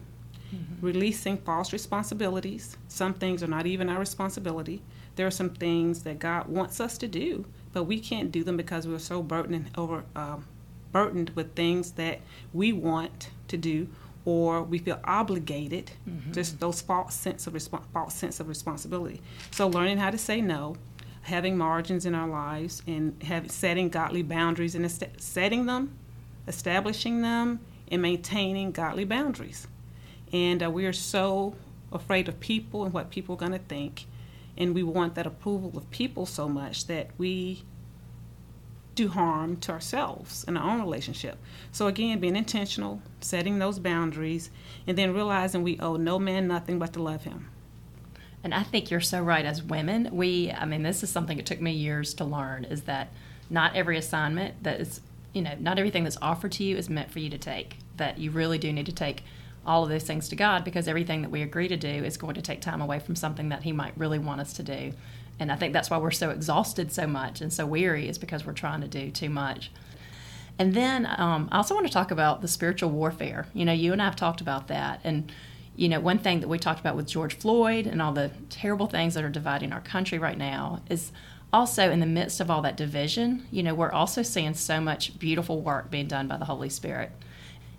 Mm-hmm. 0.54 0.86
Releasing 0.86 1.38
false 1.38 1.72
responsibilities. 1.72 2.76
Some 2.88 3.14
things 3.14 3.42
are 3.42 3.48
not 3.48 3.66
even 3.66 3.88
our 3.88 3.98
responsibility. 3.98 4.82
There 5.16 5.26
are 5.26 5.30
some 5.30 5.50
things 5.50 6.04
that 6.04 6.18
God 6.18 6.46
wants 6.46 6.80
us 6.80 6.96
to 6.98 7.08
do, 7.08 7.44
but 7.72 7.84
we 7.84 8.00
can't 8.00 8.32
do 8.32 8.44
them 8.44 8.56
because 8.56 8.86
we're 8.86 8.98
so 8.98 9.22
burdened 9.22 9.70
over, 9.76 10.04
um, 10.14 10.46
burdened 10.92 11.30
with 11.30 11.54
things 11.54 11.92
that 11.92 12.20
we 12.52 12.72
want 12.72 13.30
to 13.48 13.56
do 13.56 13.88
or 14.24 14.62
we 14.62 14.78
feel 14.78 15.00
obligated, 15.04 15.90
mm-hmm. 16.08 16.32
just 16.32 16.60
those 16.60 16.80
false 16.80 17.14
sense 17.14 17.46
of 17.46 17.54
resp- 17.54 17.82
false 17.92 18.14
sense 18.14 18.38
of 18.38 18.48
responsibility. 18.48 19.20
So 19.50 19.66
learning 19.66 19.98
how 19.98 20.10
to 20.10 20.18
say 20.18 20.40
no, 20.40 20.76
having 21.22 21.56
margins 21.56 22.06
in 22.06 22.14
our 22.14 22.28
lives, 22.28 22.82
and 22.86 23.20
have, 23.24 23.50
setting 23.50 23.88
godly 23.88 24.22
boundaries 24.22 24.74
and 24.74 24.84
est- 24.84 25.20
setting 25.20 25.66
them, 25.66 25.96
establishing 26.46 27.22
them, 27.22 27.60
and 27.90 28.00
maintaining 28.00 28.70
godly 28.70 29.04
boundaries. 29.04 29.66
And 30.32 30.62
uh, 30.62 30.70
we 30.70 30.86
are 30.86 30.92
so 30.92 31.56
afraid 31.90 32.28
of 32.28 32.40
people 32.40 32.84
and 32.84 32.94
what 32.94 33.10
people 33.10 33.34
are 33.34 33.38
going 33.38 33.52
to 33.52 33.58
think, 33.58 34.06
and 34.56 34.74
we 34.74 34.82
want 34.82 35.14
that 35.16 35.26
approval 35.26 35.72
of 35.76 35.90
people 35.90 36.26
so 36.26 36.48
much 36.48 36.86
that 36.86 37.10
we 37.18 37.64
do 38.94 39.08
harm 39.08 39.56
to 39.56 39.72
ourselves 39.72 40.44
in 40.44 40.56
our 40.56 40.70
own 40.70 40.80
relationship. 40.80 41.38
So, 41.70 41.86
again, 41.86 42.20
being 42.20 42.36
intentional, 42.36 43.00
setting 43.20 43.58
those 43.58 43.78
boundaries, 43.78 44.50
and 44.86 44.98
then 44.98 45.14
realizing 45.14 45.62
we 45.62 45.78
owe 45.80 45.96
no 45.96 46.18
man 46.18 46.46
nothing 46.46 46.78
but 46.78 46.92
to 46.94 47.02
love 47.02 47.24
him. 47.24 47.48
And 48.44 48.52
I 48.52 48.62
think 48.62 48.90
you're 48.90 49.00
so 49.00 49.22
right. 49.22 49.44
As 49.44 49.62
women, 49.62 50.08
we, 50.12 50.50
I 50.50 50.64
mean, 50.64 50.82
this 50.82 51.02
is 51.02 51.10
something 51.10 51.38
it 51.38 51.46
took 51.46 51.60
me 51.60 51.72
years 51.72 52.12
to 52.14 52.24
learn 52.24 52.64
is 52.64 52.82
that 52.82 53.12
not 53.48 53.76
every 53.76 53.96
assignment 53.96 54.62
that 54.64 54.80
is, 54.80 55.00
you 55.32 55.42
know, 55.42 55.54
not 55.58 55.78
everything 55.78 56.04
that's 56.04 56.18
offered 56.20 56.52
to 56.52 56.64
you 56.64 56.76
is 56.76 56.90
meant 56.90 57.10
for 57.10 57.20
you 57.20 57.30
to 57.30 57.38
take. 57.38 57.76
That 57.96 58.18
you 58.18 58.30
really 58.30 58.58
do 58.58 58.72
need 58.72 58.86
to 58.86 58.92
take 58.92 59.22
all 59.64 59.84
of 59.84 59.90
those 59.90 60.02
things 60.02 60.28
to 60.28 60.36
God 60.36 60.64
because 60.64 60.88
everything 60.88 61.22
that 61.22 61.30
we 61.30 61.42
agree 61.42 61.68
to 61.68 61.76
do 61.76 61.88
is 61.88 62.16
going 62.16 62.34
to 62.34 62.42
take 62.42 62.60
time 62.60 62.80
away 62.80 62.98
from 62.98 63.14
something 63.14 63.48
that 63.50 63.62
He 63.62 63.72
might 63.72 63.96
really 63.96 64.18
want 64.18 64.40
us 64.40 64.52
to 64.54 64.62
do. 64.62 64.92
And 65.38 65.50
I 65.50 65.56
think 65.56 65.72
that's 65.72 65.90
why 65.90 65.98
we're 65.98 66.10
so 66.10 66.30
exhausted 66.30 66.92
so 66.92 67.06
much 67.06 67.40
and 67.40 67.52
so 67.52 67.66
weary, 67.66 68.08
is 68.08 68.18
because 68.18 68.46
we're 68.46 68.52
trying 68.52 68.80
to 68.82 68.88
do 68.88 69.10
too 69.10 69.30
much. 69.30 69.70
And 70.58 70.74
then 70.74 71.06
um, 71.18 71.48
I 71.50 71.56
also 71.56 71.74
want 71.74 71.86
to 71.86 71.92
talk 71.92 72.10
about 72.10 72.42
the 72.42 72.48
spiritual 72.48 72.90
warfare. 72.90 73.46
You 73.54 73.64
know, 73.64 73.72
you 73.72 73.92
and 73.92 74.02
I 74.02 74.04
have 74.04 74.16
talked 74.16 74.40
about 74.40 74.68
that. 74.68 75.00
And, 75.02 75.32
you 75.74 75.88
know, 75.88 75.98
one 75.98 76.18
thing 76.18 76.40
that 76.40 76.48
we 76.48 76.58
talked 76.58 76.80
about 76.80 76.94
with 76.94 77.06
George 77.06 77.34
Floyd 77.34 77.86
and 77.86 78.02
all 78.02 78.12
the 78.12 78.30
terrible 78.50 78.86
things 78.86 79.14
that 79.14 79.24
are 79.24 79.30
dividing 79.30 79.72
our 79.72 79.80
country 79.80 80.18
right 80.18 80.38
now 80.38 80.82
is 80.90 81.10
also 81.52 81.90
in 81.90 82.00
the 82.00 82.06
midst 82.06 82.40
of 82.40 82.50
all 82.50 82.62
that 82.62 82.76
division, 82.76 83.46
you 83.50 83.62
know, 83.62 83.74
we're 83.74 83.92
also 83.92 84.22
seeing 84.22 84.54
so 84.54 84.80
much 84.80 85.18
beautiful 85.18 85.60
work 85.60 85.90
being 85.90 86.06
done 86.06 86.28
by 86.28 86.36
the 86.36 86.44
Holy 86.44 86.68
Spirit. 86.68 87.12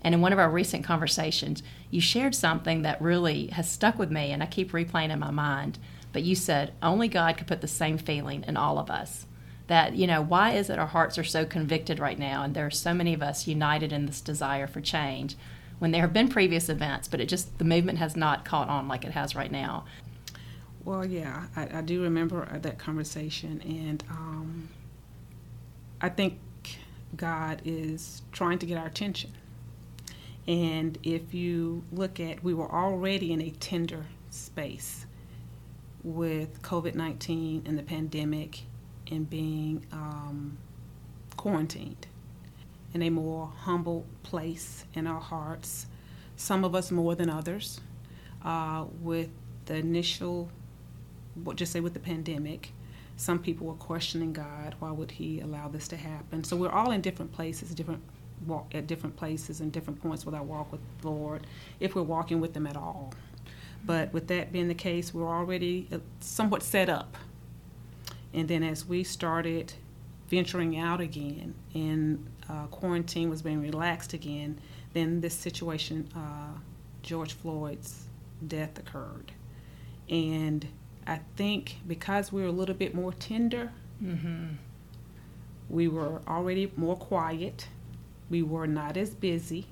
And 0.03 0.13
in 0.13 0.21
one 0.21 0.33
of 0.33 0.39
our 0.39 0.49
recent 0.49 0.83
conversations, 0.83 1.63
you 1.89 2.01
shared 2.01 2.35
something 2.35 2.81
that 2.81 3.01
really 3.01 3.47
has 3.47 3.71
stuck 3.71 3.97
with 3.97 4.11
me 4.11 4.31
and 4.31 4.43
I 4.43 4.47
keep 4.47 4.71
replaying 4.71 5.09
in 5.09 5.19
my 5.19 5.31
mind 5.31 5.79
but 6.13 6.23
you 6.23 6.35
said 6.35 6.73
only 6.81 7.07
God 7.07 7.37
could 7.37 7.47
put 7.47 7.61
the 7.61 7.67
same 7.67 7.97
feeling 7.97 8.45
in 8.47 8.55
all 8.55 8.79
of 8.79 8.89
us. 8.89 9.25
That, 9.67 9.95
you 9.95 10.07
know, 10.07 10.21
why 10.21 10.51
is 10.51 10.69
it 10.69 10.79
our 10.79 10.87
hearts 10.87 11.17
are 11.17 11.23
so 11.23 11.45
convicted 11.45 11.99
right 11.99 12.19
now 12.19 12.43
and 12.43 12.53
there 12.53 12.65
are 12.65 12.71
so 12.71 12.93
many 12.93 13.13
of 13.13 13.23
us 13.23 13.47
united 13.47 13.91
in 13.91 14.05
this 14.05 14.21
desire 14.21 14.67
for 14.67 14.81
change 14.81 15.35
when 15.79 15.91
there 15.91 16.01
have 16.01 16.13
been 16.13 16.29
previous 16.29 16.69
events, 16.69 17.07
but 17.07 17.19
it 17.19 17.25
just, 17.27 17.57
the 17.57 17.65
movement 17.65 17.97
has 17.97 18.15
not 18.15 18.45
caught 18.45 18.69
on 18.69 18.87
like 18.87 19.03
it 19.03 19.11
has 19.11 19.35
right 19.35 19.51
now? 19.51 19.85
Well, 20.85 21.05
yeah, 21.05 21.47
I, 21.55 21.79
I 21.79 21.81
do 21.81 22.03
remember 22.03 22.47
that 22.59 22.77
conversation, 22.77 23.61
and 23.61 24.03
um, 24.09 24.69
I 26.01 26.09
think 26.09 26.39
God 27.15 27.61
is 27.63 28.21
trying 28.31 28.59
to 28.59 28.65
get 28.65 28.77
our 28.77 28.87
attention. 28.87 29.31
And 30.45 30.97
if 31.03 31.33
you 31.33 31.83
look 31.91 32.19
at, 32.19 32.43
we 32.43 32.53
were 32.53 32.69
already 32.69 33.31
in 33.31 33.41
a 33.41 33.49
tender 33.49 34.05
space 34.29 35.05
with 36.03 36.61
COVID 36.61 36.95
19 36.95 37.63
and 37.65 37.77
the 37.77 37.83
pandemic 37.83 38.61
and 39.09 39.29
being 39.29 39.85
um, 39.91 40.57
quarantined 41.37 42.07
in 42.93 43.01
a 43.01 43.09
more 43.09 43.51
humble 43.61 44.05
place 44.21 44.85
in 44.93 45.07
our 45.07 45.19
hearts, 45.19 45.87
some 46.35 46.63
of 46.63 46.75
us 46.75 46.91
more 46.91 47.15
than 47.15 47.29
others, 47.29 47.81
uh, 48.43 48.85
with 49.01 49.29
the 49.65 49.75
initial, 49.75 50.49
what 51.43 51.55
just 51.55 51.71
say 51.71 51.79
with 51.79 51.93
the 51.93 51.99
pandemic. 51.99 52.71
Some 53.15 53.39
people 53.39 53.67
were 53.67 53.73
questioning 53.75 54.33
God. 54.33 54.75
Why 54.79 54.91
would 54.91 55.11
He 55.11 55.39
allow 55.39 55.67
this 55.67 55.87
to 55.89 55.97
happen? 55.97 56.43
So 56.43 56.55
we're 56.57 56.71
all 56.71 56.91
in 56.91 57.01
different 57.01 57.31
places, 57.31 57.73
different 57.73 58.01
walk 58.45 58.73
at 58.75 58.87
different 58.87 59.15
places 59.15 59.61
and 59.61 59.71
different 59.71 60.01
points 60.01 60.25
with 60.25 60.35
our 60.35 60.43
walk 60.43 60.71
with 60.71 60.81
the 61.01 61.09
Lord, 61.09 61.47
if 61.79 61.95
we're 61.95 62.01
walking 62.01 62.41
with 62.41 62.55
Him 62.55 62.67
at 62.67 62.75
all. 62.75 63.13
But 63.85 64.13
with 64.13 64.27
that 64.27 64.51
being 64.51 64.67
the 64.67 64.75
case, 64.75 65.13
we're 65.13 65.27
already 65.27 65.87
uh, 65.91 65.97
somewhat 66.19 66.63
set 66.63 66.89
up. 66.89 67.17
And 68.33 68.47
then 68.47 68.63
as 68.63 68.85
we 68.85 69.03
started 69.03 69.73
venturing 70.29 70.77
out 70.77 71.01
again 71.01 71.53
and 71.73 72.25
uh, 72.49 72.65
quarantine 72.67 73.29
was 73.29 73.41
being 73.41 73.61
relaxed 73.61 74.13
again, 74.13 74.59
then 74.93 75.21
this 75.21 75.35
situation, 75.35 76.09
uh, 76.15 76.57
George 77.01 77.33
Floyd's 77.33 78.05
death 78.47 78.79
occurred. 78.79 79.31
And 80.09 80.65
I 81.05 81.19
think 81.35 81.77
because 81.87 82.31
we 82.31 82.41
were 82.41 82.47
a 82.47 82.51
little 82.53 82.75
bit 82.75 82.95
more 82.95 83.11
tender, 83.13 83.71
mm-hmm. 84.01 84.55
we 85.69 85.87
were 85.87 86.21
already 86.27 86.71
more 86.77 86.95
quiet, 86.95 87.67
we 88.29 88.41
were 88.41 88.67
not 88.67 88.95
as 88.95 89.13
busy. 89.13 89.67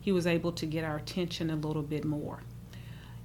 He 0.00 0.12
was 0.12 0.26
able 0.26 0.52
to 0.52 0.66
get 0.66 0.84
our 0.84 0.96
attention 0.96 1.50
a 1.50 1.56
little 1.56 1.82
bit 1.82 2.04
more 2.04 2.40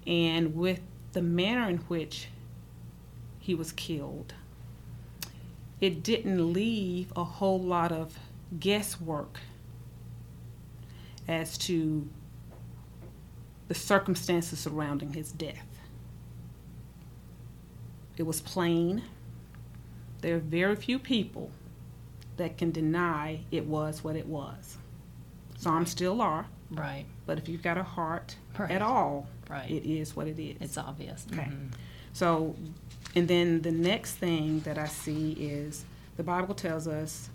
and 0.05 0.55
with 0.55 0.81
the 1.13 1.21
manner 1.21 1.69
in 1.69 1.77
which 1.79 2.27
he 3.39 3.55
was 3.55 3.71
killed, 3.71 4.33
it 5.79 6.03
didn't 6.03 6.53
leave 6.53 7.11
a 7.15 7.23
whole 7.23 7.59
lot 7.59 7.91
of 7.91 8.17
guesswork 8.59 9.39
as 11.27 11.57
to 11.57 12.07
the 13.67 13.73
circumstances 13.73 14.59
surrounding 14.59 15.13
his 15.13 15.31
death. 15.31 15.65
It 18.17 18.23
was 18.23 18.41
plain. 18.41 19.03
There 20.21 20.35
are 20.35 20.39
very 20.39 20.75
few 20.75 20.99
people 20.99 21.51
that 22.37 22.57
can 22.57 22.71
deny 22.71 23.41
it 23.51 23.65
was 23.65 24.03
what 24.03 24.15
it 24.15 24.27
was. 24.27 24.77
Some 25.57 25.85
still 25.85 26.21
are. 26.21 26.45
Right. 26.69 27.05
But 27.25 27.37
if 27.37 27.47
you've 27.47 27.63
got 27.63 27.77
a 27.77 27.83
heart 27.83 28.35
right. 28.57 28.71
at 28.71 28.81
all, 28.81 29.27
right. 29.51 29.69
it 29.69 29.85
is 29.85 30.15
what 30.15 30.27
it 30.27 30.39
is. 30.39 30.57
It's 30.59 30.77
obvious. 30.77 31.25
Okay. 31.31 31.43
Mm-hmm. 31.43 31.67
So, 32.13 32.55
and 33.15 33.27
then 33.27 33.61
the 33.61 33.71
next 33.71 34.15
thing 34.15 34.61
that 34.61 34.77
I 34.77 34.87
see 34.87 35.33
is 35.33 35.85
the 36.17 36.23
Bible 36.23 36.55
tells 36.55 36.87
us 36.87 37.29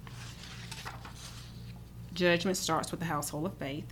judgment 2.12 2.56
starts 2.56 2.90
with 2.90 3.00
the 3.00 3.06
household 3.06 3.46
of 3.46 3.54
faith. 3.54 3.86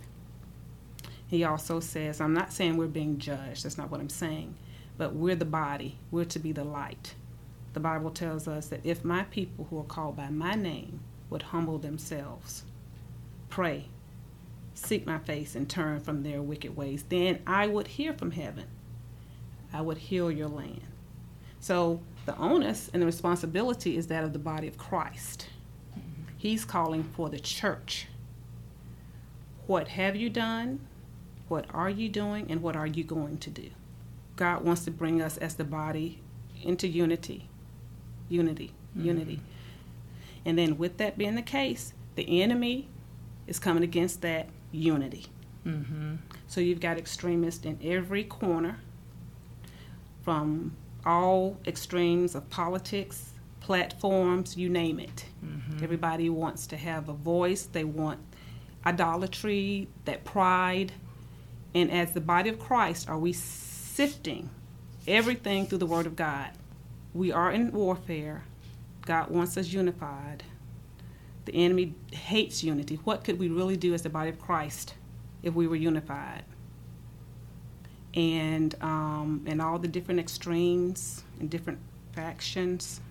He 1.27 1.43
also 1.43 1.79
says, 1.79 2.21
I'm 2.21 2.33
not 2.33 2.53
saying 2.53 2.77
we're 2.77 2.87
being 2.87 3.17
judged, 3.17 3.65
that's 3.65 3.77
not 3.77 3.89
what 3.89 3.99
I'm 3.99 4.09
saying, 4.09 4.55
but 4.97 5.15
we're 5.15 5.35
the 5.35 5.45
body, 5.45 5.97
we're 6.11 6.25
to 6.25 6.39
be 6.39 6.51
the 6.51 6.63
light. 6.63 7.15
The 7.73 7.79
Bible 7.79 8.11
tells 8.11 8.47
us 8.47 8.67
that 8.67 8.85
if 8.85 9.03
my 9.03 9.23
people 9.23 9.67
who 9.69 9.79
are 9.79 9.83
called 9.83 10.15
by 10.15 10.29
my 10.29 10.53
name 10.53 11.01
would 11.29 11.41
humble 11.41 11.77
themselves, 11.77 12.63
pray, 13.49 13.89
seek 14.75 15.07
my 15.07 15.17
face 15.17 15.55
and 15.55 15.67
turn 15.67 15.99
from 15.99 16.21
their 16.21 16.41
wicked 16.41 16.75
ways, 16.75 17.03
then 17.09 17.39
I 17.47 17.65
would 17.65 17.87
hear 17.87 18.13
from 18.13 18.31
heaven. 18.31 18.65
I 19.73 19.81
would 19.81 19.97
heal 19.97 20.31
your 20.31 20.47
land. 20.47 20.81
So 21.59 22.01
the 22.25 22.37
onus 22.37 22.89
and 22.93 23.01
the 23.01 23.05
responsibility 23.07 23.97
is 23.97 24.07
that 24.07 24.23
of 24.23 24.33
the 24.33 24.39
body 24.39 24.67
of 24.67 24.77
Christ. 24.77 25.47
He's 26.37 26.63
calling 26.63 27.03
for 27.03 27.29
the 27.29 27.39
church. 27.39 28.07
What 29.65 29.87
have 29.89 30.15
you 30.15 30.29
done? 30.29 30.81
What 31.47 31.65
are 31.73 31.89
you 31.89 32.09
doing? 32.09 32.47
And 32.49 32.61
what 32.61 32.75
are 32.75 32.85
you 32.85 33.03
going 33.03 33.37
to 33.39 33.49
do? 33.49 33.69
God 34.35 34.63
wants 34.63 34.85
to 34.85 34.91
bring 34.91 35.21
us 35.21 35.37
as 35.37 35.55
the 35.55 35.63
body 35.63 36.21
into 36.61 36.87
unity. 36.87 37.49
Unity. 38.29 38.71
Mm-hmm. 38.95 39.07
Unity. 39.07 39.39
And 40.45 40.57
then, 40.57 40.77
with 40.77 40.97
that 40.97 41.17
being 41.17 41.35
the 41.35 41.41
case, 41.41 41.93
the 42.15 42.41
enemy 42.41 42.87
is 43.47 43.59
coming 43.59 43.83
against 43.83 44.21
that 44.21 44.49
unity. 44.71 45.27
Mm-hmm. 45.65 46.15
So 46.47 46.61
you've 46.61 46.79
got 46.79 46.97
extremists 46.97 47.65
in 47.65 47.79
every 47.83 48.23
corner, 48.23 48.79
from 50.23 50.75
all 51.05 51.57
extremes 51.67 52.35
of 52.35 52.49
politics, 52.49 53.31
platforms, 53.59 54.57
you 54.57 54.69
name 54.69 54.99
it. 54.99 55.25
Mm-hmm. 55.43 55.83
Everybody 55.83 56.29
wants 56.29 56.67
to 56.67 56.77
have 56.77 57.09
a 57.09 57.13
voice. 57.13 57.63
They 57.63 57.83
want 57.83 58.19
idolatry, 58.85 59.87
that 60.05 60.23
pride. 60.23 60.91
And 61.73 61.91
as 61.91 62.13
the 62.13 62.21
body 62.21 62.49
of 62.49 62.59
Christ, 62.59 63.09
are 63.09 63.17
we 63.17 63.33
sifting 63.33 64.49
everything 65.07 65.65
through 65.65 65.79
the 65.79 65.85
Word 65.85 66.05
of 66.05 66.15
God? 66.15 66.51
We 67.13 67.31
are 67.31 67.51
in 67.51 67.71
warfare. 67.71 68.43
God 69.05 69.29
wants 69.29 69.57
us 69.57 69.71
unified. 69.71 70.43
The 71.45 71.53
enemy 71.53 71.93
hates 72.11 72.63
unity. 72.63 72.99
What 73.03 73.23
could 73.23 73.39
we 73.39 73.49
really 73.49 73.77
do 73.77 73.93
as 73.93 74.01
the 74.01 74.09
body 74.09 74.29
of 74.29 74.39
Christ 74.39 74.95
if 75.43 75.53
we 75.53 75.67
were 75.67 75.75
unified? 75.75 76.43
And 78.13 78.73
um, 78.81 79.45
and 79.45 79.61
all 79.61 79.77
the 79.77 79.87
different 79.87 80.19
extremes 80.19 81.23
and 81.39 81.49
different 81.49 81.79
factions 82.13 83.01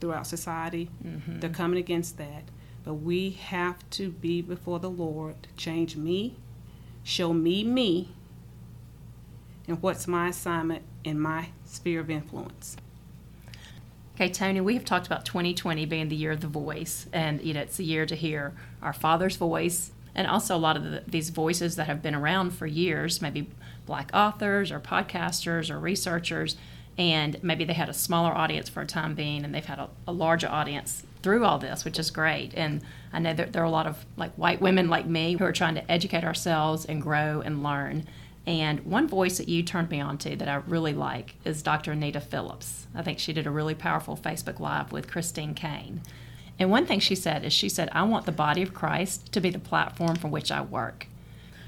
throughout 0.00 0.26
society, 0.26 0.90
mm-hmm. 1.04 1.38
they're 1.40 1.50
coming 1.50 1.78
against 1.78 2.18
that. 2.18 2.44
But 2.84 2.94
we 2.94 3.30
have 3.30 3.88
to 3.90 4.10
be 4.10 4.42
before 4.42 4.80
the 4.80 4.90
Lord 4.90 5.46
change 5.56 5.96
me, 5.96 6.36
show 7.04 7.32
me 7.32 7.62
me 7.62 8.08
and 9.68 9.80
what's 9.82 10.08
my 10.08 10.28
assignment 10.28 10.82
in 11.04 11.20
my 11.20 11.48
sphere 11.64 12.00
of 12.00 12.10
influence. 12.10 12.76
Okay, 14.14 14.28
Tony, 14.28 14.60
we 14.60 14.74
have 14.74 14.84
talked 14.84 15.06
about 15.06 15.24
2020 15.24 15.86
being 15.86 16.08
the 16.10 16.16
year 16.16 16.32
of 16.32 16.42
the 16.42 16.46
voice, 16.46 17.06
and 17.14 17.40
you 17.40 17.54
know 17.54 17.60
it's 17.60 17.78
the 17.78 17.84
year 17.84 18.04
to 18.04 18.14
hear 18.14 18.52
our 18.82 18.92
Father's 18.92 19.36
voice, 19.36 19.90
and 20.14 20.26
also 20.26 20.54
a 20.54 20.58
lot 20.58 20.76
of 20.76 20.84
the, 20.84 21.02
these 21.06 21.30
voices 21.30 21.76
that 21.76 21.86
have 21.86 22.02
been 22.02 22.14
around 22.14 22.50
for 22.50 22.66
years, 22.66 23.22
maybe 23.22 23.48
black 23.86 24.10
authors 24.12 24.70
or 24.70 24.78
podcasters 24.80 25.70
or 25.70 25.78
researchers, 25.78 26.56
and 26.98 27.42
maybe 27.42 27.64
they 27.64 27.72
had 27.72 27.88
a 27.88 27.94
smaller 27.94 28.32
audience 28.32 28.68
for 28.68 28.82
a 28.82 28.86
time 28.86 29.14
being, 29.14 29.44
and 29.44 29.54
they've 29.54 29.64
had 29.64 29.78
a, 29.78 29.88
a 30.06 30.12
larger 30.12 30.48
audience 30.48 31.04
through 31.22 31.46
all 31.46 31.58
this, 31.58 31.84
which 31.84 31.98
is 31.98 32.10
great. 32.10 32.52
And 32.54 32.82
I 33.14 33.18
know 33.18 33.32
that 33.32 33.54
there 33.54 33.62
are 33.62 33.66
a 33.66 33.70
lot 33.70 33.86
of 33.86 34.04
like 34.18 34.32
white 34.34 34.60
women 34.60 34.90
like 34.90 35.06
me 35.06 35.36
who 35.36 35.44
are 35.44 35.52
trying 35.52 35.76
to 35.76 35.90
educate 35.90 36.24
ourselves 36.24 36.84
and 36.84 37.00
grow 37.00 37.40
and 37.40 37.62
learn. 37.62 38.06
And 38.46 38.80
one 38.80 39.06
voice 39.06 39.38
that 39.38 39.48
you 39.48 39.62
turned 39.62 39.90
me 39.90 40.00
on 40.00 40.18
to 40.18 40.34
that 40.36 40.48
I 40.48 40.56
really 40.66 40.94
like 40.94 41.36
is 41.44 41.62
Dr. 41.62 41.92
Anita 41.92 42.20
Phillips. 42.20 42.86
I 42.94 43.02
think 43.02 43.18
she 43.18 43.32
did 43.32 43.46
a 43.46 43.50
really 43.50 43.74
powerful 43.74 44.16
Facebook 44.16 44.58
Live 44.58 44.90
with 44.90 45.10
Christine 45.10 45.54
Caine. 45.54 46.02
And 46.58 46.70
one 46.70 46.86
thing 46.86 47.00
she 47.00 47.14
said 47.14 47.44
is 47.44 47.52
she 47.52 47.68
said, 47.68 47.88
I 47.92 48.02
want 48.02 48.26
the 48.26 48.32
body 48.32 48.62
of 48.62 48.74
Christ 48.74 49.32
to 49.32 49.40
be 49.40 49.50
the 49.50 49.58
platform 49.58 50.16
from 50.16 50.30
which 50.30 50.50
I 50.50 50.60
work. 50.60 51.06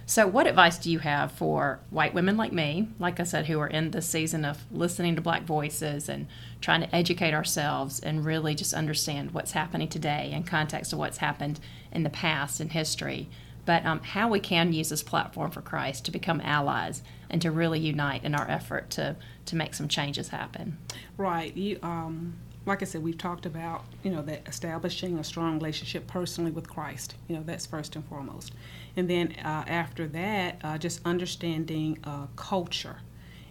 So, 0.07 0.27
what 0.27 0.47
advice 0.47 0.77
do 0.77 0.91
you 0.91 0.99
have 0.99 1.33
for 1.33 1.81
white 1.89 2.13
women 2.13 2.37
like 2.37 2.53
me, 2.53 2.89
like 2.99 3.19
I 3.19 3.23
said, 3.23 3.47
who 3.47 3.59
are 3.61 3.67
in 3.67 3.91
the 3.91 4.03
season 4.03 4.45
of 4.45 4.71
listening 4.71 5.17
to 5.17 5.23
black 5.23 5.45
voices 5.45 6.11
and 6.11 6.27
trying 6.61 6.83
to 6.83 6.95
educate 6.95 7.33
ourselves 7.33 8.01
and 8.01 8.25
really 8.25 8.55
just 8.55 8.75
understand 8.75 9.31
what's 9.31 9.53
happening 9.53 9.89
today 9.89 10.31
in 10.33 10.43
context 10.43 10.93
of 10.93 10.99
what's 10.99 11.19
happened 11.19 11.59
in 11.91 12.03
the 12.03 12.11
past 12.11 12.61
in 12.61 12.69
history? 12.69 13.31
But 13.67 13.85
um, 13.85 14.01
how 14.01 14.29
we 14.29 14.41
can 14.41 14.73
use 14.73 14.91
this 14.91 15.03
platform 15.03 15.51
for 15.51 15.63
Christ 15.63 16.05
to 16.05 16.11
become 16.11 16.41
allies 16.43 17.03
and 17.31 17.41
to 17.43 17.51
really 17.51 17.81
unite 17.81 18.25
in 18.25 18.35
our 18.35 18.49
effort 18.51 18.91
to 18.91 19.17
to 19.47 19.57
make 19.57 19.75
some 19.75 19.89
changes 19.89 20.29
happen. 20.29 20.79
Right. 21.17 21.57
You 21.57 21.79
um, 21.83 22.35
like 22.67 22.81
I 22.81 22.85
said, 22.87 23.03
we've 23.03 23.19
talked 23.19 23.47
about 23.47 23.85
you 24.03 24.11
know 24.11 24.23
that 24.23 24.47
establishing 24.49 25.19
a 25.19 25.25
strong 25.25 25.57
relationship 25.59 26.07
personally 26.07 26.51
with 26.51 26.69
Christ. 26.69 27.15
You 27.29 27.37
know 27.37 27.43
that's 27.45 27.67
first 27.67 27.97
and 27.97 28.05
foremost, 28.07 28.53
and 28.97 29.09
then 29.09 29.35
uh, 29.45 29.65
after 29.67 30.07
that, 30.09 30.61
uh, 30.63 30.79
just 30.79 31.01
understanding 31.05 31.99
uh, 32.05 32.27
culture, 32.37 32.97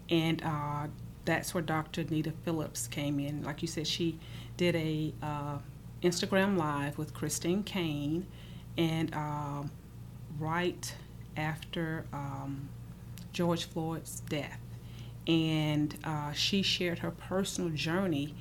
and 0.09 0.41
uh, 0.43 0.87
that's 1.25 1.53
where 1.53 1.63
Dr. 1.63 2.01
Anita 2.01 2.31
Phillips 2.43 2.87
came 2.87 3.19
in. 3.19 3.43
Like 3.43 3.61
you 3.61 3.67
said, 3.67 3.87
she 3.87 4.19
did 4.57 4.75
a 4.75 5.13
uh, 5.21 5.57
Instagram 6.01 6.57
live 6.57 6.97
with 6.97 7.13
Christine 7.13 7.63
Caine, 7.63 8.25
and 8.77 9.13
um, 9.13 9.71
right 10.39 10.95
after 11.37 12.05
um, 12.13 12.69
George 13.31 13.65
Floyd's 13.65 14.21
death, 14.21 14.59
and 15.27 15.97
uh, 16.03 16.31
she 16.33 16.61
shared 16.61 16.99
her 16.99 17.11
personal 17.11 17.69
journey 17.71 18.35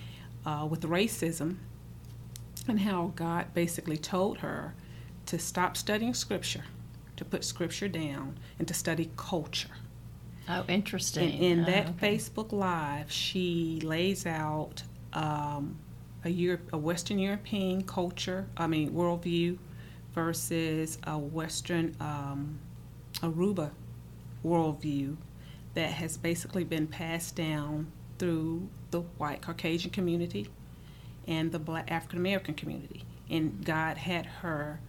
uh, 0.44 0.66
with 0.68 0.82
racism 0.82 1.56
and 2.68 2.80
how 2.80 3.12
God 3.16 3.54
basically 3.54 3.96
told 3.96 4.38
her 4.38 4.74
to 5.26 5.38
stop 5.38 5.76
studying 5.76 6.14
scripture, 6.14 6.64
to 7.16 7.24
put 7.24 7.44
scripture 7.44 7.88
down, 7.88 8.38
and 8.58 8.68
to 8.68 8.74
study 8.74 9.10
culture. 9.16 9.68
Oh, 10.48 10.64
interesting. 10.68 11.32
And 11.32 11.42
in 11.42 11.60
Oh, 11.60 11.64
that 11.66 11.88
okay. 11.90 12.16
Facebook 12.16 12.52
Live, 12.52 13.10
she 13.10 13.80
lays 13.82 14.26
out 14.26 14.82
um, 15.12 15.76
a, 16.24 16.28
Europe, 16.28 16.68
a 16.72 16.78
Western 16.78 17.18
European 17.18 17.82
culture, 17.84 18.46
I 18.56 18.66
mean, 18.66 18.90
worldview 18.90 19.58
versus 20.14 20.98
a 21.04 21.18
Western 21.18 21.96
um, 22.00 22.58
Aruba 23.20 23.70
worldview 24.44 25.16
that 25.74 25.92
has 25.92 26.16
basically 26.16 26.64
been 26.64 26.86
passed 26.86 27.36
down 27.36 27.90
through 28.18 28.68
the 28.90 29.00
white 29.00 29.40
Caucasian 29.40 29.90
community 29.90 30.48
and 31.26 31.50
the 31.50 31.58
black 31.58 31.90
African 31.90 32.18
American 32.18 32.54
community. 32.54 33.04
And 33.30 33.64
God 33.64 33.96
had 33.96 34.26
her, 34.26 34.80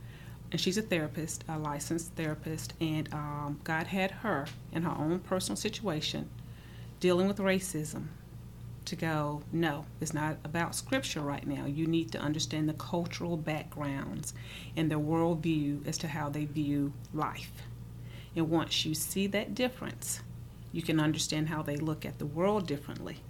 and 0.52 0.60
she's 0.60 0.78
a 0.78 0.82
therapist, 0.82 1.44
a 1.48 1.58
licensed 1.58 2.14
therapist, 2.16 2.74
and 2.82 3.12
um, 3.14 3.60
God 3.64 3.88
had 3.88 4.12
her 4.12 4.48
in 4.72 4.84
her 4.84 4.92
own 4.92 5.20
personal 5.20 5.56
situation 5.56 6.30
dealing 7.00 7.28
with 7.28 7.38
racism 7.38 8.08
to 8.86 8.96
go, 8.96 9.42
no, 9.52 9.86
it's 10.02 10.14
not 10.14 10.38
about 10.44 10.76
scripture 10.76 11.22
right 11.22 11.46
now. 11.46 11.66
You 11.66 11.88
need 11.88 12.12
to 12.12 12.20
understand 12.20 12.68
the 12.68 12.74
cultural 12.74 13.38
backgrounds 13.38 14.34
and 14.76 14.90
their 14.90 15.00
worldview 15.00 15.88
as 15.88 15.98
to 16.00 16.08
how 16.08 16.30
they 16.30 16.46
view 16.46 16.94
life. 17.14 17.52
And 18.36 18.50
once 18.50 18.86
you 18.86 18.94
see 18.94 19.28
that 19.28 19.56
difference, 19.56 20.22
you 20.72 20.82
can 20.82 21.00
understand 21.00 21.50
how 21.50 21.62
they 21.62 21.78
look 21.78 22.06
at 22.06 22.20
the 22.20 22.26
world 22.26 22.68
differently. 22.68 23.22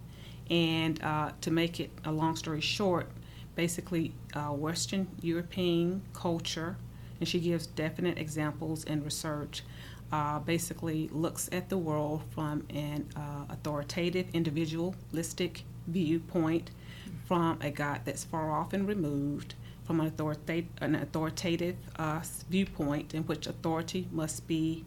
And 0.50 1.02
uh, 1.04 1.32
to 1.42 1.52
make 1.52 1.80
it 1.80 1.92
a 2.06 2.12
long 2.12 2.36
story 2.36 2.62
short, 2.62 3.10
basically, 3.56 4.14
uh, 4.34 4.50
Western 4.50 5.08
European 5.22 6.02
culture, 6.14 6.78
and 7.20 7.28
she 7.28 7.40
gives 7.40 7.68
definite 7.68 8.18
examples 8.18 8.86
and 8.86 9.04
research, 9.04 9.64
uh, 10.14 10.38
basically 10.38 11.10
looks 11.12 11.50
at 11.52 11.70
the 11.70 11.78
world 11.78 12.22
from 12.30 12.64
an 12.70 13.10
uh, 13.16 13.46
authoritative, 13.50 14.28
individualistic 14.32 15.64
viewpoint, 15.88 16.70
from 17.26 17.58
a 17.62 17.72
God 17.72 18.02
that's 18.06 18.24
far 18.24 18.52
off 18.52 18.74
and 18.74 18.88
removed, 18.88 19.56
from 19.84 20.00
an 20.00 20.06
authoritative, 20.06 20.70
an 20.82 20.94
authoritative 20.94 21.78
uh, 21.96 22.22
viewpoint 22.48 23.16
in 23.16 23.24
which 23.24 23.48
authority 23.48 24.08
must 24.12 24.46
be 24.46 24.86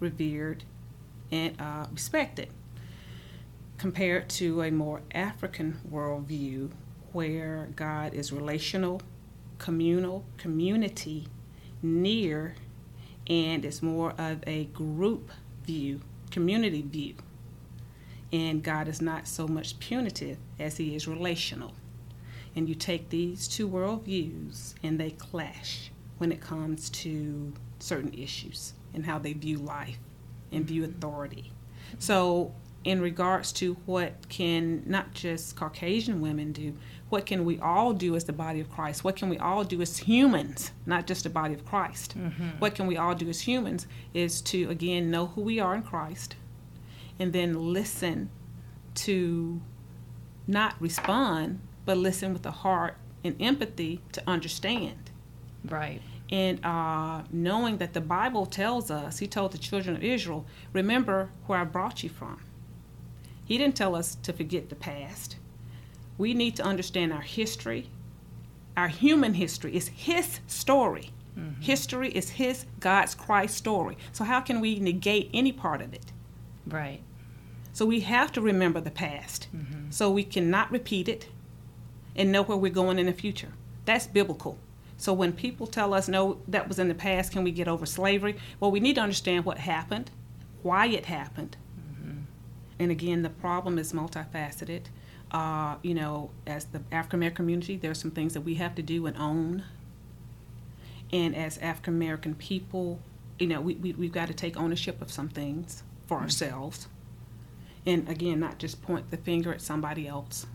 revered 0.00 0.64
and 1.30 1.60
uh, 1.60 1.86
respected, 1.92 2.48
compared 3.76 4.30
to 4.30 4.62
a 4.62 4.70
more 4.70 5.02
African 5.14 5.80
worldview 5.90 6.70
where 7.12 7.68
God 7.76 8.14
is 8.14 8.32
relational, 8.32 9.02
communal, 9.58 10.24
community, 10.38 11.28
near, 11.82 12.54
and 13.28 13.64
it's 13.64 13.82
more 13.82 14.12
of 14.18 14.42
a 14.46 14.64
group 14.66 15.30
view, 15.64 16.00
community 16.30 16.82
view. 16.82 17.14
And 18.32 18.62
God 18.62 18.88
is 18.88 19.02
not 19.02 19.28
so 19.28 19.46
much 19.46 19.78
punitive 19.78 20.38
as 20.58 20.78
He 20.78 20.94
is 20.94 21.06
relational. 21.06 21.74
And 22.56 22.68
you 22.68 22.74
take 22.74 23.10
these 23.10 23.48
two 23.48 23.68
worldviews 23.68 24.74
and 24.82 24.98
they 24.98 25.10
clash 25.10 25.90
when 26.18 26.32
it 26.32 26.40
comes 26.40 26.90
to 26.90 27.52
certain 27.78 28.12
issues 28.14 28.74
and 28.94 29.06
how 29.06 29.18
they 29.18 29.32
view 29.32 29.58
life 29.58 29.98
and 30.50 30.64
view 30.64 30.82
mm-hmm. 30.82 30.96
authority. 30.96 31.52
So, 31.98 32.54
in 32.84 33.00
regards 33.00 33.52
to 33.52 33.74
what 33.86 34.28
can 34.28 34.82
not 34.86 35.14
just 35.14 35.56
Caucasian 35.56 36.20
women 36.20 36.52
do, 36.52 36.74
what 37.10 37.26
can 37.26 37.44
we 37.44 37.58
all 37.60 37.92
do 37.92 38.16
as 38.16 38.24
the 38.24 38.32
body 38.32 38.60
of 38.60 38.70
Christ? 38.70 39.04
What 39.04 39.16
can 39.16 39.28
we 39.28 39.38
all 39.38 39.64
do 39.64 39.80
as 39.82 39.98
humans, 39.98 40.72
not 40.86 41.06
just 41.06 41.24
the 41.24 41.30
body 41.30 41.54
of 41.54 41.64
Christ? 41.64 42.14
What 42.58 42.74
can 42.74 42.86
we 42.86 42.96
all 42.96 43.14
do 43.14 43.28
as 43.28 43.42
humans 43.42 43.86
is 44.14 44.40
to, 44.42 44.68
again, 44.70 45.10
know 45.10 45.26
who 45.26 45.42
we 45.42 45.60
are 45.60 45.74
in 45.74 45.82
Christ 45.82 46.36
and 47.18 47.32
then 47.32 47.72
listen 47.72 48.30
to 48.94 49.60
not 50.46 50.74
respond, 50.80 51.60
but 51.84 51.96
listen 51.98 52.32
with 52.32 52.42
the 52.42 52.50
heart 52.50 52.96
and 53.22 53.36
empathy 53.40 54.00
to 54.12 54.22
understand 54.26 55.10
Right. 55.68 56.02
and 56.30 56.58
uh, 56.64 57.22
knowing 57.30 57.76
that 57.78 57.92
the 57.92 58.00
Bible 58.00 58.46
tells 58.46 58.90
us, 58.90 59.18
He 59.18 59.26
told 59.28 59.52
the 59.52 59.58
children 59.58 59.94
of 59.94 60.02
Israel, 60.02 60.44
remember 60.72 61.30
where 61.46 61.58
I 61.60 61.64
brought 61.64 62.02
you 62.02 62.08
from. 62.08 62.40
He 63.44 63.58
didn't 63.58 63.76
tell 63.76 63.94
us 63.94 64.16
to 64.22 64.32
forget 64.32 64.68
the 64.68 64.74
past. 64.74 65.36
We 66.18 66.34
need 66.34 66.56
to 66.56 66.62
understand 66.62 67.12
our 67.12 67.22
history, 67.22 67.88
our 68.76 68.88
human 68.88 69.34
history. 69.34 69.76
is 69.76 69.88
His 69.88 70.40
story. 70.46 71.10
Mm-hmm. 71.38 71.60
History 71.62 72.10
is 72.10 72.30
His, 72.30 72.66
God's 72.80 73.14
Christ 73.14 73.56
story. 73.56 73.96
So, 74.12 74.24
how 74.24 74.40
can 74.40 74.60
we 74.60 74.78
negate 74.78 75.30
any 75.32 75.52
part 75.52 75.80
of 75.80 75.94
it? 75.94 76.12
Right. 76.66 77.00
So, 77.72 77.86
we 77.86 78.00
have 78.00 78.32
to 78.32 78.40
remember 78.40 78.80
the 78.80 78.90
past 78.90 79.48
mm-hmm. 79.54 79.90
so 79.90 80.10
we 80.10 80.24
cannot 80.24 80.70
repeat 80.70 81.08
it 81.08 81.28
and 82.14 82.30
know 82.30 82.42
where 82.42 82.58
we're 82.58 82.72
going 82.72 82.98
in 82.98 83.06
the 83.06 83.12
future. 83.12 83.52
That's 83.84 84.06
biblical. 84.06 84.58
So 85.02 85.12
when 85.12 85.32
people 85.32 85.66
tell 85.66 85.94
us, 85.94 86.06
no, 86.06 86.38
that 86.46 86.68
was 86.68 86.78
in 86.78 86.86
the 86.86 86.94
past, 86.94 87.32
can 87.32 87.42
we 87.42 87.50
get 87.50 87.66
over 87.66 87.86
slavery? 87.86 88.36
Well, 88.60 88.70
we 88.70 88.78
need 88.78 88.94
to 88.94 89.00
understand 89.00 89.44
what 89.44 89.58
happened, 89.58 90.12
why 90.62 90.86
it 90.86 91.06
happened. 91.06 91.56
And 92.82 92.90
again, 92.90 93.22
the 93.22 93.30
problem 93.30 93.78
is 93.78 93.92
multifaceted. 93.92 94.86
Uh, 95.30 95.76
you 95.82 95.94
know, 95.94 96.30
as 96.48 96.64
the 96.64 96.82
African 96.90 97.20
American 97.20 97.36
community, 97.36 97.76
there 97.76 97.92
are 97.92 97.94
some 97.94 98.10
things 98.10 98.34
that 98.34 98.40
we 98.40 98.56
have 98.56 98.74
to 98.74 98.82
do 98.82 99.06
and 99.06 99.16
own. 99.16 99.62
And 101.12 101.36
as 101.36 101.58
African 101.58 101.94
American 101.94 102.34
people, 102.34 102.98
you 103.38 103.46
know, 103.46 103.60
we, 103.60 103.76
we, 103.76 103.92
we've 103.92 104.10
got 104.10 104.26
to 104.26 104.34
take 104.34 104.56
ownership 104.56 105.00
of 105.00 105.12
some 105.12 105.28
things 105.28 105.84
for 106.08 106.18
ourselves. 106.18 106.88
And 107.86 108.08
again, 108.08 108.40
not 108.40 108.58
just 108.58 108.82
point 108.82 109.12
the 109.12 109.16
finger 109.16 109.54
at 109.54 109.60
somebody 109.60 110.08
else. 110.08 110.46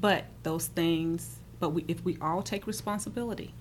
But 0.00 0.26
those 0.44 0.68
things, 0.68 1.40
but 1.58 1.70
we, 1.70 1.84
if 1.88 2.04
we 2.04 2.18
all 2.20 2.40
take 2.40 2.68
responsibility 2.68 3.52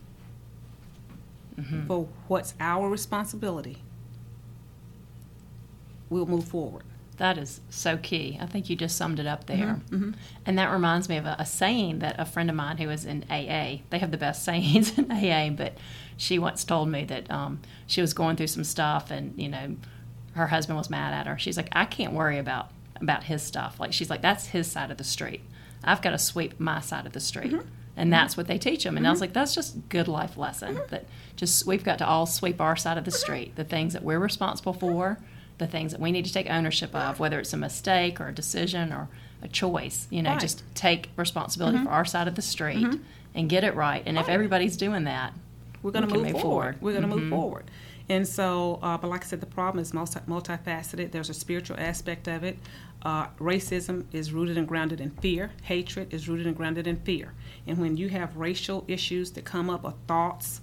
for 1.88 2.08
what's 2.28 2.54
our 2.60 2.90
responsibility, 2.90 3.82
we'll 6.12 6.28
move 6.28 6.46
forward. 6.46 6.84
That 7.18 7.38
is 7.40 7.62
so 7.70 7.98
key. 7.98 8.38
I 8.40 8.46
think 8.46 8.70
you 8.70 8.76
just 8.76 8.96
summed 8.96 9.20
it 9.20 9.26
up 9.26 9.48
there. 9.48 9.82
Mm-hmm. 9.90 10.12
And 10.46 10.60
that 10.60 10.72
reminds 10.72 11.10
me 11.10 11.18
of 11.18 11.26
a, 11.26 11.36
a, 11.40 11.46
saying 11.46 12.00
that 12.00 12.20
a 12.20 12.26
friend 12.26 12.50
of 12.50 12.56
mine 12.56 12.78
who 12.78 12.88
was 12.88 13.06
in 13.06 13.24
AA, 13.30 13.82
they 13.90 13.98
have 14.00 14.12
the 14.12 14.18
best 14.18 14.44
sayings 14.46 14.98
in 14.98 15.12
AA, 15.12 15.50
but 15.50 15.78
she 16.16 16.38
once 16.38 16.64
told 16.64 16.90
me 16.90 17.06
that 17.06 17.30
um, 17.32 17.60
she 17.88 18.02
was 18.02 18.14
going 18.14 18.36
through 18.36 18.48
some 18.48 18.64
stuff 18.64 19.10
and, 19.10 19.34
you 19.40 19.50
know, 19.50 19.76
her 20.34 20.48
husband 20.48 20.78
was 20.78 20.90
mad 20.90 21.14
at 21.14 21.26
her. 21.26 21.38
She's 21.40 21.58
like, 21.58 21.70
I 21.72 21.86
can't 21.86 22.14
worry 22.14 22.38
about 22.38 22.72
about 23.00 23.24
his 23.24 23.44
stuff. 23.44 23.80
Like 23.80 23.94
she's 23.94 24.10
like, 24.10 24.22
that's 24.22 24.48
his 24.48 24.70
side 24.70 24.90
of 24.90 24.98
the 24.98 25.04
street. 25.04 25.42
I've 25.84 26.02
got 26.02 26.12
to 26.12 26.18
sweep 26.18 26.60
my 26.60 26.80
side 26.82 27.06
of 27.06 27.14
the 27.14 27.20
street. 27.20 27.52
Mm-hmm. 27.52 27.68
And 27.96 28.14
that's 28.14 28.38
what 28.38 28.48
they 28.48 28.58
teach 28.58 28.84
them. 28.84 28.96
And 28.96 29.04
mm-hmm. 29.04 29.08
I 29.08 29.12
was 29.12 29.18
mm-hmm. 29.18 29.24
like, 29.24 29.34
that's 29.34 29.56
just 29.56 29.90
good 29.90 30.08
life 30.08 30.38
lesson 30.38 30.76
mm-hmm. 30.76 30.90
that 30.90 31.06
just 31.36 31.66
we've 31.66 31.84
got 31.84 31.98
to 32.00 32.08
all 32.08 32.26
sweep 32.26 32.60
our 32.60 32.76
side 32.76 32.98
of 32.98 33.06
the 33.06 33.12
street, 33.12 33.56
the 33.56 33.64
things 33.64 33.94
that 33.94 34.04
we're 34.04 34.20
responsible 34.20 34.74
for 34.74 35.20
the 35.58 35.68
things 35.68 35.92
that 35.92 36.02
we 36.02 36.12
need 36.12 36.26
to 36.26 36.34
take 36.34 36.50
ownership 36.50 36.94
of, 36.96 37.20
whether 37.20 37.40
it's 37.40 37.54
a 37.54 37.58
mistake 37.58 38.22
or 38.22 38.28
a 38.28 38.34
decision 38.34 38.94
or 38.94 39.10
a 39.42 39.48
choice. 39.48 40.08
You 40.10 40.22
know, 40.22 40.32
right. 40.32 40.40
just 40.40 40.64
take 40.76 41.10
responsibility 41.16 41.78
mm-hmm. 41.78 41.88
for 41.88 41.94
our 41.94 42.06
side 42.06 42.28
of 42.28 42.36
the 42.36 42.42
street 42.42 42.78
mm-hmm. 42.78 43.04
and 43.34 43.50
get 43.50 43.64
it 43.64 43.76
right. 43.76 44.04
And 44.06 44.18
right. 44.18 44.24
if 44.24 44.30
everybody's 44.30 44.78
doing 44.78 45.06
that, 45.06 45.34
we're 45.82 45.92
going 45.92 46.08
to 46.08 46.14
move, 46.14 46.24
move, 46.24 46.32
forward. 46.34 46.42
forward. 46.42 46.82
We're 46.82 46.92
going 46.92 47.04
to 47.04 47.10
mm-hmm. 47.10 47.30
move 47.30 47.30
forward. 47.30 47.72
And 48.10 48.28
so, 48.28 48.80
uh, 48.82 48.98
but 48.98 49.10
like 49.10 49.24
I 49.24 49.28
said, 49.28 49.42
the 49.42 49.48
problem 49.48 49.82
is 49.82 49.94
multi- 49.94 50.22
multifaceted. 50.22 51.12
There's 51.12 51.30
a 51.30 51.34
spiritual 51.34 51.78
aspect 51.78 52.28
of 52.28 52.44
it. 52.44 52.58
Uh, 53.04 53.28
racism 53.40 54.06
is 54.12 54.32
rooted 54.34 54.58
and 54.58 54.68
grounded 54.68 55.02
in 55.02 55.12
fear. 55.12 55.52
Hatred 55.64 56.14
is 56.14 56.28
rooted 56.28 56.48
and 56.48 56.56
grounded 56.56 56.88
in 56.88 56.98
fear. 57.02 57.34
And 57.68 57.78
when 57.78 57.98
you 57.98 58.10
have 58.10 58.38
racial 58.38 58.86
issues 58.88 59.32
that 59.32 59.46
come 59.46 59.70
up 59.70 59.84
or 59.84 59.94
thoughts 60.08 60.62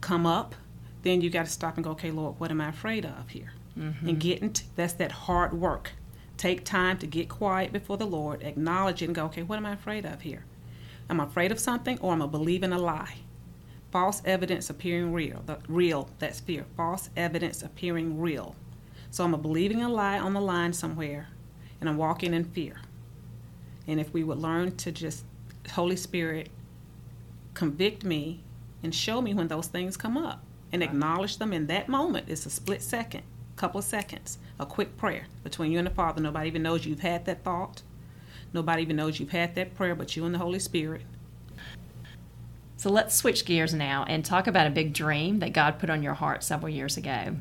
come 0.00 0.26
up, 0.26 0.54
then 1.02 1.20
you 1.20 1.30
got 1.30 1.46
to 1.46 1.50
stop 1.50 1.76
and 1.76 1.84
go, 1.84 1.90
okay, 1.92 2.10
Lord, 2.10 2.38
what 2.38 2.50
am 2.50 2.60
I 2.60 2.68
afraid 2.68 3.04
of 3.04 3.30
here? 3.30 3.52
Mm-hmm. 3.78 4.08
and 4.08 4.20
getting 4.20 4.54
that's 4.76 4.94
that 4.94 5.12
hard 5.12 5.52
work. 5.52 5.92
Take 6.36 6.64
time 6.64 6.98
to 6.98 7.06
get 7.06 7.28
quiet 7.28 7.72
before 7.72 7.96
the 7.96 8.06
Lord, 8.06 8.42
acknowledge 8.42 9.02
it, 9.02 9.06
and 9.06 9.14
go, 9.14 9.26
okay, 9.26 9.42
what 9.42 9.58
am 9.58 9.66
I 9.66 9.72
afraid 9.72 10.04
of 10.04 10.22
here? 10.22 10.44
I'm 11.08 11.20
afraid 11.20 11.52
of 11.52 11.60
something, 11.60 11.98
or 12.00 12.12
I'm 12.12 12.22
a 12.22 12.28
believing 12.28 12.72
a 12.72 12.78
lie. 12.78 13.18
False 13.90 14.22
evidence 14.24 14.70
appearing 14.70 15.12
real. 15.12 15.42
The 15.46 15.58
real, 15.68 16.08
that's 16.18 16.40
fear. 16.40 16.64
False 16.76 17.10
evidence 17.16 17.62
appearing 17.62 18.18
real. 18.18 18.56
So 19.10 19.22
I'm 19.22 19.34
a 19.34 19.38
believing 19.38 19.82
a 19.82 19.88
lie 19.88 20.18
on 20.18 20.32
the 20.32 20.40
line 20.40 20.72
somewhere, 20.72 21.28
and 21.80 21.88
I'm 21.88 21.98
walking 21.98 22.32
in 22.32 22.44
fear. 22.44 22.80
And 23.86 24.00
if 24.00 24.12
we 24.12 24.24
would 24.24 24.38
learn 24.38 24.76
to 24.76 24.90
just, 24.90 25.24
Holy 25.72 25.96
Spirit, 25.96 26.48
convict 27.52 28.04
me 28.04 28.42
and 28.82 28.94
show 28.94 29.20
me 29.20 29.34
when 29.34 29.48
those 29.48 29.66
things 29.66 29.96
come 29.96 30.16
up 30.16 30.42
and 30.72 30.82
acknowledge 30.82 31.36
them 31.36 31.52
in 31.52 31.66
that 31.66 31.88
moment, 31.88 32.28
it's 32.28 32.46
a 32.46 32.50
split 32.50 32.82
second 32.82 33.22
couple 33.62 33.78
of 33.78 33.84
seconds, 33.84 34.38
a 34.58 34.66
quick 34.66 34.96
prayer 34.96 35.28
between 35.44 35.70
you 35.70 35.78
and 35.78 35.86
the 35.86 35.92
Father. 35.92 36.20
Nobody 36.20 36.48
even 36.48 36.64
knows 36.64 36.84
you've 36.84 36.98
had 36.98 37.26
that 37.26 37.44
thought. 37.44 37.82
Nobody 38.52 38.82
even 38.82 38.96
knows 38.96 39.20
you've 39.20 39.30
had 39.30 39.54
that 39.54 39.76
prayer 39.76 39.94
but 39.94 40.16
you 40.16 40.24
and 40.24 40.34
the 40.34 40.40
Holy 40.40 40.58
Spirit. 40.58 41.02
So 42.76 42.90
let's 42.90 43.14
switch 43.14 43.44
gears 43.44 43.72
now 43.72 44.04
and 44.08 44.24
talk 44.24 44.48
about 44.48 44.66
a 44.66 44.70
big 44.70 44.92
dream 44.92 45.38
that 45.38 45.52
God 45.52 45.78
put 45.78 45.90
on 45.90 46.02
your 46.02 46.14
heart 46.14 46.42
several 46.42 46.70
years 46.70 46.96
ago. 46.96 47.36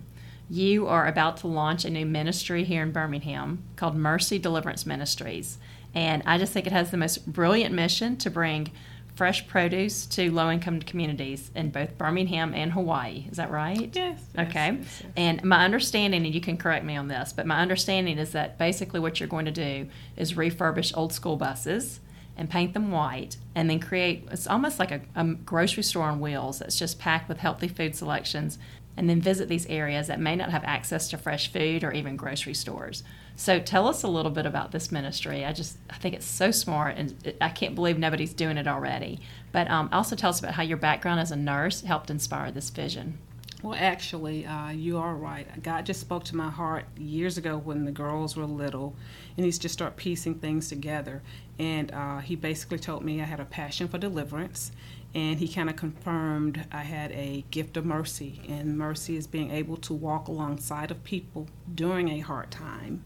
You 0.48 0.86
are 0.86 1.08
about 1.08 1.38
to 1.38 1.48
launch 1.48 1.86
a 1.86 1.90
new 1.90 2.06
ministry 2.06 2.66
here 2.66 2.84
in 2.84 2.92
Birmingham 2.92 3.64
called 3.76 3.96
Mercy 3.96 4.38
Deliverance 4.38 4.86
Ministries. 4.86 5.58
And 5.96 6.22
I 6.28 6.38
just 6.38 6.54
think 6.54 6.68
it 6.68 6.74
has 6.74 6.92
the 6.92 6.98
most 6.98 7.34
brilliant 7.34 7.74
mission 7.74 8.16
to 8.18 8.30
bring 8.30 8.72
fresh 9.16 9.48
produce 9.48 10.06
to 10.08 10.32
low 10.32 10.50
income 10.50 10.80
communities 10.82 11.52
in 11.56 11.70
both 11.70 11.98
Birmingham 11.98 12.54
and 12.54 12.72
Hawaii. 12.72 13.26
Is 13.30 13.38
that 13.38 13.52
right? 13.52 13.90
Yes. 13.94 14.24
Okay. 14.38 14.78
Yes, 14.80 15.02
yes, 15.04 15.12
And 15.16 15.44
my 15.44 15.66
understanding, 15.66 16.26
and 16.26 16.34
you 16.34 16.42
can 16.42 16.58
correct 16.58 16.86
me 16.86 16.96
on 16.96 17.08
this, 17.08 17.34
but 17.34 17.46
my 17.46 17.60
understanding 17.60 18.18
is 18.18 18.32
that 18.32 18.58
basically 18.58 19.00
what 19.00 19.20
you're 19.20 19.30
going 19.30 19.46
to 19.46 19.52
do 19.52 19.88
is 20.16 20.34
refurbish 20.34 20.96
old 20.96 21.14
school 21.14 21.36
buses 21.36 22.00
and 22.38 22.50
paint 22.50 22.74
them 22.74 22.92
white 22.92 23.38
and 23.54 23.70
then 23.70 23.80
create 23.80 24.28
it's 24.32 24.48
almost 24.48 24.80
like 24.80 24.92
a, 24.92 25.02
a 25.16 25.24
grocery 25.26 25.84
store 25.84 26.06
on 26.06 26.20
wheels 26.20 26.60
that's 26.60 26.80
just 26.80 26.98
packed 26.98 27.28
with 27.28 27.38
healthy 27.38 27.68
food 27.68 27.96
selections 27.96 28.58
and 28.98 29.10
then 29.10 29.22
visit 29.22 29.48
these 29.48 29.66
areas 29.68 30.08
that 30.08 30.20
may 30.20 30.36
not 30.36 30.50
have 30.52 30.64
access 30.64 31.10
to 31.10 31.18
fresh 31.18 31.52
food 31.52 31.84
or 31.84 31.92
even 31.92 32.16
grocery 32.16 32.54
stores. 32.54 33.04
So 33.42 33.60
tell 33.60 33.88
us 33.88 34.04
a 34.04 34.08
little 34.08 34.30
bit 34.30 34.46
about 34.46 34.72
this 34.72 34.92
ministry. 34.92 35.44
I 35.44 35.52
just 35.52 35.80
I 35.90 35.96
think 35.96 36.14
it's 36.14 36.28
so 36.28 36.52
smart, 36.52 36.96
and 36.98 37.34
I 37.42 37.50
can't 37.50 37.74
believe 37.74 37.98
nobody's 37.98 38.36
doing 38.36 38.56
it 38.56 38.68
already. 38.68 39.20
But 39.52 39.68
um, 39.68 39.90
also 39.92 40.16
tell 40.16 40.30
us 40.30 40.38
about 40.38 40.54
how 40.54 40.62
your 40.62 40.78
background 40.78 41.20
as 41.20 41.32
a 41.32 41.36
nurse 41.36 41.82
helped 41.82 42.12
inspire 42.12 42.52
this 42.52 42.70
vision. 42.70 43.18
Well, 43.64 43.76
actually, 43.76 44.46
uh, 44.46 44.70
you 44.70 45.00
are 45.00 45.16
right. 45.16 45.48
God 45.64 45.88
just 45.88 46.02
spoke 46.02 46.24
to 46.26 46.36
my 46.36 46.52
heart 46.52 46.86
years 47.00 47.40
ago 47.40 47.58
when 47.58 47.84
the 47.84 47.92
girls 47.92 48.36
were 48.36 48.46
little, 48.46 48.96
and 49.36 49.44
He's 49.44 49.58
just 49.58 49.74
start 49.74 49.96
piecing 49.96 50.36
things 50.36 50.70
together. 50.70 51.24
And 51.58 51.92
uh, 51.92 52.20
He 52.20 52.36
basically 52.36 52.78
told 52.78 53.04
me 53.04 53.22
I 53.22 53.26
had 53.26 53.40
a 53.40 53.46
passion 53.46 53.88
for 53.88 53.98
deliverance, 53.98 54.72
and 55.16 55.40
He 55.40 55.48
kind 55.48 55.68
of 55.68 55.76
confirmed 55.76 56.68
I 56.72 56.84
had 56.84 57.12
a 57.14 57.44
gift 57.50 57.76
of 57.76 57.88
mercy, 57.88 58.40
and 58.48 58.78
mercy 58.78 59.18
is 59.18 59.26
being 59.26 59.50
able 59.50 59.78
to 59.78 59.96
walk 59.96 60.28
alongside 60.28 60.92
of 60.92 61.04
people 61.04 61.48
during 61.74 62.10
a 62.10 62.20
hard 62.20 62.52
time 62.52 63.04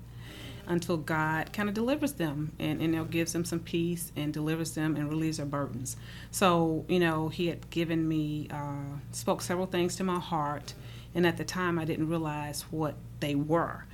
until 0.68 0.98
God 0.98 1.54
kind 1.54 1.70
of 1.70 1.76
delivers 1.76 2.14
them 2.14 2.52
and, 2.60 2.82
and 2.82 2.94
you 2.94 3.00
know, 3.00 3.06
gives 3.06 3.34
them 3.34 3.46
some 3.46 3.60
peace 3.60 4.12
and 4.16 4.34
delivers 4.34 4.72
them 4.72 4.96
and 4.96 5.10
relieves 5.10 5.38
their 5.38 5.46
burdens. 5.46 5.98
So, 6.32 6.86
you 6.88 7.00
know, 7.00 7.30
He 7.30 7.48
had 7.48 7.70
given 7.70 8.08
me, 8.08 8.48
uh, 8.52 8.98
spoke 9.12 9.42
several 9.42 9.68
things 9.68 9.96
to 9.98 10.04
my 10.04 10.20
heart, 10.20 10.74
and 11.14 11.26
at 11.26 11.38
the 11.38 11.46
time 11.46 11.80
I 11.80 11.86
didn't 11.86 12.10
realize 12.10 12.64
what 12.72 12.96
they 13.20 13.36
were. 13.36 13.86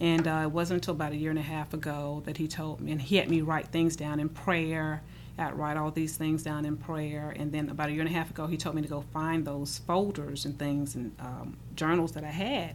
And 0.00 0.26
uh, 0.26 0.40
it 0.44 0.50
wasn't 0.50 0.78
until 0.78 0.94
about 0.94 1.12
a 1.12 1.16
year 1.16 1.30
and 1.30 1.38
a 1.38 1.42
half 1.42 1.74
ago 1.74 2.22
that 2.24 2.36
He 2.38 2.48
told 2.48 2.80
me, 2.80 2.92
and 2.92 3.00
He 3.00 3.16
had 3.16 3.28
me 3.28 3.40
write 3.42 3.68
things 3.68 3.96
down 3.96 4.20
in 4.20 4.28
prayer. 4.28 5.02
I'd 5.38 5.54
write 5.54 5.78
all 5.78 5.90
these 5.90 6.16
things 6.16 6.42
down 6.42 6.64
in 6.66 6.76
prayer, 6.76 7.34
and 7.34 7.50
then 7.50 7.70
about 7.70 7.88
a 7.88 7.92
year 7.92 8.02
and 8.02 8.10
a 8.10 8.12
half 8.12 8.30
ago, 8.30 8.46
he 8.46 8.58
told 8.58 8.74
me 8.74 8.82
to 8.82 8.88
go 8.88 9.04
find 9.12 9.46
those 9.46 9.78
folders 9.86 10.44
and 10.44 10.58
things 10.58 10.94
and 10.94 11.16
um, 11.18 11.56
journals 11.74 12.12
that 12.12 12.24
I 12.24 12.30
had 12.30 12.74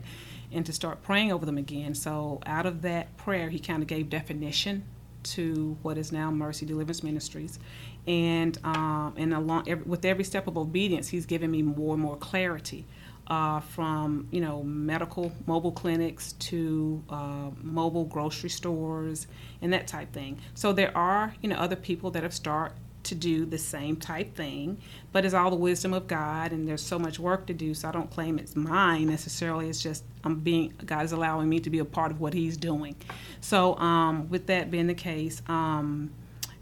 and 0.51 0.65
to 0.65 0.73
start 0.73 1.01
praying 1.01 1.31
over 1.31 1.45
them 1.45 1.57
again. 1.57 1.95
So, 1.95 2.41
out 2.45 2.65
of 2.65 2.81
that 2.83 3.15
prayer, 3.17 3.49
he 3.49 3.59
kind 3.59 3.81
of 3.81 3.87
gave 3.87 4.09
definition 4.09 4.83
to 5.23 5.77
what 5.81 5.97
is 5.97 6.11
now 6.11 6.29
Mercy 6.31 6.65
Deliverance 6.65 7.03
Ministries, 7.03 7.59
and 8.07 8.57
um, 8.63 9.13
and 9.17 9.33
along 9.33 9.67
every, 9.67 9.83
with 9.85 10.05
every 10.05 10.23
step 10.23 10.47
of 10.47 10.57
obedience, 10.57 11.09
he's 11.09 11.25
given 11.25 11.51
me 11.51 11.61
more 11.61 11.93
and 11.93 12.01
more 12.01 12.17
clarity. 12.17 12.85
Uh, 13.27 13.59
from 13.59 14.27
you 14.29 14.39
know 14.39 14.61
medical 14.61 15.31
mobile 15.47 15.71
clinics 15.71 16.33
to 16.33 17.03
uh, 17.09 17.49
mobile 17.63 18.05
grocery 18.05 18.51
stores 18.51 19.25
and 19.63 19.73
that 19.73 19.87
type 19.87 20.13
thing. 20.13 20.37
So 20.53 20.71
there 20.73 20.95
are 20.95 21.33
you 21.41 21.49
know 21.49 21.55
other 21.55 21.75
people 21.75 22.11
that 22.11 22.21
have 22.21 22.35
start 22.35 22.73
to 23.05 23.15
do 23.15 23.45
the 23.45 23.57
same 23.57 23.95
type 23.95 24.35
thing, 24.35 24.77
but 25.11 25.25
it's 25.25 25.33
all 25.33 25.49
the 25.49 25.55
wisdom 25.55 25.93
of 25.93 26.07
God, 26.07 26.51
and 26.51 26.67
there's 26.67 26.81
so 26.81 26.99
much 26.99 27.19
work 27.19 27.47
to 27.47 27.53
do. 27.53 27.73
So 27.73 27.87
I 27.87 27.91
don't 27.91 28.09
claim 28.09 28.37
it's 28.37 28.55
mine 28.55 29.07
necessarily. 29.07 29.69
It's 29.69 29.81
just 29.81 30.03
I'm 30.23 30.39
being 30.39 30.73
God 30.85 31.05
is 31.05 31.11
allowing 31.11 31.49
me 31.49 31.59
to 31.61 31.69
be 31.69 31.79
a 31.79 31.85
part 31.85 32.11
of 32.11 32.19
what 32.19 32.33
He's 32.33 32.57
doing. 32.57 32.95
So 33.41 33.75
um, 33.77 34.29
with 34.29 34.47
that 34.47 34.71
being 34.71 34.87
the 34.87 34.93
case, 34.93 35.41
um, 35.47 36.11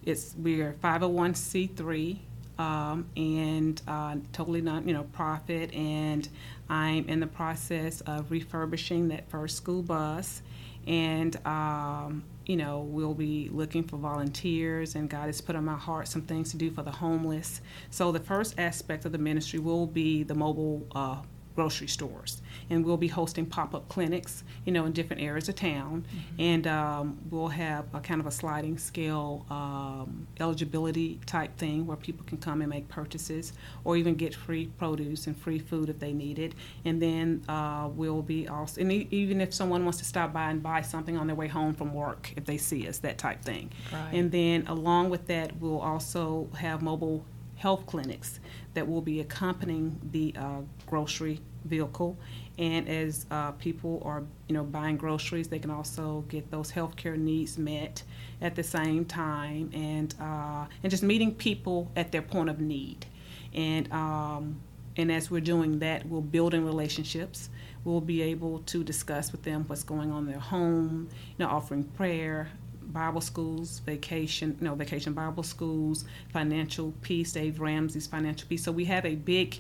it's 0.06 0.36
we're 0.38 0.74
501c3 0.84 2.20
um, 2.60 3.08
and 3.18 3.82
uh, 3.88 4.16
totally 4.32 4.62
not 4.62 4.86
you 4.88 4.94
know 4.94 5.04
profit, 5.04 5.74
and 5.74 6.28
I'm 6.70 7.08
in 7.10 7.20
the 7.20 7.28
process 7.28 8.02
of 8.02 8.32
refurbishing 8.32 9.08
that 9.10 9.30
first 9.30 9.58
school 9.58 9.82
bus, 9.82 10.42
and 10.86 11.36
um, 11.46 12.24
you 12.46 12.58
know, 12.58 12.80
we'll 12.82 13.14
be 13.14 13.50
looking 13.50 13.84
for 13.84 13.98
volunteers, 13.98 14.96
and 14.96 15.10
God 15.10 15.28
has 15.28 15.40
put 15.42 15.56
on 15.56 15.66
my 15.66 15.78
heart 15.78 16.08
some 16.08 16.24
things 16.24 16.52
to 16.52 16.58
do 16.58 16.72
for 16.72 16.84
the 16.84 16.92
homeless. 16.92 17.62
So, 17.90 18.12
the 18.12 18.20
first 18.20 18.56
aspect 18.58 19.06
of 19.06 19.12
the 19.12 19.18
ministry 19.18 19.60
will 19.60 19.88
be 19.88 20.24
the 20.24 20.36
mobile 20.36 20.88
uh, 20.94 21.22
grocery 21.56 21.88
stores. 21.88 22.42
And 22.70 22.86
we'll 22.86 22.98
be 22.98 23.08
hosting 23.08 23.46
pop 23.46 23.76
up 23.76 23.90
clinics, 23.90 24.44
you 24.66 24.72
know, 24.72 24.86
in 24.86 24.94
different 24.94 25.22
areas 25.22 25.50
of 25.50 25.56
town. 25.56 26.06
Mm-hmm. 26.08 26.42
And 26.42 26.68
um, 26.68 27.20
we'll 27.30 27.50
have 27.50 27.86
a 27.94 28.00
kind 28.00 28.22
of 28.22 28.28
a 28.28 28.32
sliding 28.32 28.78
scale 28.78 29.46
um, 29.50 30.28
eligibility 30.40 31.20
type 31.26 31.56
thing 31.58 31.86
where 31.86 31.98
people 31.98 32.26
can 32.26 32.38
come 32.38 32.62
and 32.62 32.70
make 32.70 32.88
purchases 32.88 33.54
or 33.84 33.98
even 33.98 34.16
get 34.16 34.34
free 34.34 34.68
produce 34.78 35.28
and 35.28 35.38
free 35.38 35.60
food 35.60 35.90
if 35.90 36.00
they 36.00 36.14
need 36.14 36.40
it. 36.40 36.54
And 36.86 37.02
then 37.02 37.44
uh, 37.50 37.90
we'll 37.94 38.22
be 38.22 38.48
also, 38.48 38.82
and 38.82 38.92
even 38.92 39.42
if 39.42 39.54
someone 39.54 39.84
wants 39.84 40.00
to 40.00 40.06
stop 40.06 40.34
by 40.34 40.50
and 40.50 40.64
buy 40.64 40.82
something 40.82 41.18
on 41.18 41.28
their 41.28 41.36
way 41.36 41.48
home 41.48 41.74
from 41.74 41.94
work, 41.94 42.34
if 42.36 42.46
they 42.46 42.58
see 42.58 42.88
us, 42.88 43.00
that 43.00 43.18
type 43.18 43.42
thing. 43.44 43.72
Right. 43.92 44.14
And 44.14 44.32
then 44.32 44.66
along 44.68 45.10
with 45.10 45.28
that, 45.28 45.56
we'll 45.58 45.82
also 45.82 46.48
have 46.58 46.82
mobile 46.82 47.26
health 47.56 47.86
clinics 47.86 48.40
that 48.74 48.88
will 48.88 49.02
be 49.02 49.20
accompanying 49.20 50.00
the 50.12 50.34
uh, 50.38 50.62
grocery 50.88 51.40
vehicle. 51.66 52.18
And 52.58 52.88
as 52.88 53.26
uh, 53.32 53.52
people 53.54 54.02
are, 54.06 54.24
you 54.48 54.54
know, 54.54 54.64
buying 54.64 54.98
groceries, 54.98 55.48
they 55.48 55.60
can 55.60 55.72
also 55.72 56.26
get 56.28 56.52
those 56.52 56.72
healthcare 56.72 57.18
needs 57.18 57.58
met 57.58 58.04
at 58.42 58.56
the 58.56 58.64
same 58.64 59.06
time, 59.06 59.72
and 59.74 60.14
uh, 60.20 60.66
and 60.84 60.92
just 60.92 61.04
meeting 61.04 61.34
people 61.34 61.92
at 61.96 62.12
their 62.12 62.22
point 62.22 62.50
of 62.50 62.60
need. 62.60 63.06
And 63.54 63.92
um, 63.92 64.60
and 64.98 65.12
as 65.12 65.32
we're 65.32 65.42
doing 65.42 65.80
that, 65.80 66.06
we're 66.06 66.22
building 66.22 66.66
relationships 66.66 67.50
we'll 67.84 68.02
be 68.02 68.22
able 68.22 68.60
to 68.60 68.84
discuss 68.84 69.32
with 69.32 69.44
them 69.44 69.66
what's 69.68 69.84
going 69.84 70.12
on 70.12 70.26
in 70.26 70.32
their 70.32 70.40
home, 70.40 71.10
you 71.12 71.46
know, 71.46 71.52
offering 71.52 71.84
prayer, 71.84 72.50
Bible 72.92 73.22
schools, 73.22 73.80
vacation, 73.80 74.58
no, 74.62 74.76
vacation 74.76 75.14
Bible 75.14 75.44
schools, 75.44 76.06
financial 76.32 76.94
peace, 77.02 77.32
Dave 77.32 77.60
Ramsey's 77.60 78.08
financial 78.08 78.48
peace. 78.48 78.64
So 78.64 78.72
we 78.72 78.86
have 78.86 79.06
a 79.06 79.16
big 79.16 79.58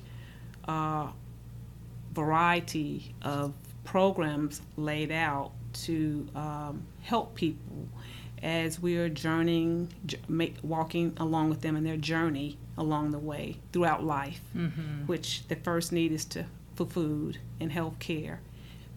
uh, 0.67 1.07
variety 2.13 3.13
of 3.21 3.53
programs 3.83 4.61
laid 4.77 5.11
out 5.11 5.51
to 5.73 6.27
um, 6.35 6.83
help 7.01 7.35
people 7.35 7.87
as 8.41 8.79
we 8.79 8.97
are 8.97 9.09
journeying, 9.09 9.89
j- 10.05 10.19
make, 10.27 10.55
walking 10.63 11.13
along 11.17 11.49
with 11.49 11.61
them 11.61 11.75
in 11.75 11.83
their 11.83 11.97
journey 11.97 12.57
along 12.77 13.11
the 13.11 13.19
way 13.19 13.57
throughout 13.71 14.03
life, 14.03 14.41
Mm-hmm. 14.55 15.05
which 15.05 15.47
the 15.47 15.55
first 15.55 15.91
need 15.91 16.11
is 16.11 16.25
to 16.25 16.45
for 16.75 16.85
food 16.85 17.37
and 17.59 17.71
health 17.71 17.99
care, 17.99 18.41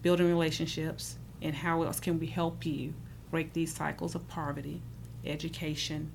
building 0.01 0.27
relationships, 0.27 1.17
and 1.41 1.55
how 1.55 1.83
else 1.83 1.99
can 1.99 2.19
we 2.19 2.25
help 2.27 2.65
you 2.65 2.93
break 3.37 3.53
these 3.53 3.71
cycles 3.71 4.15
of 4.15 4.27
poverty, 4.27 4.81
education, 5.23 6.09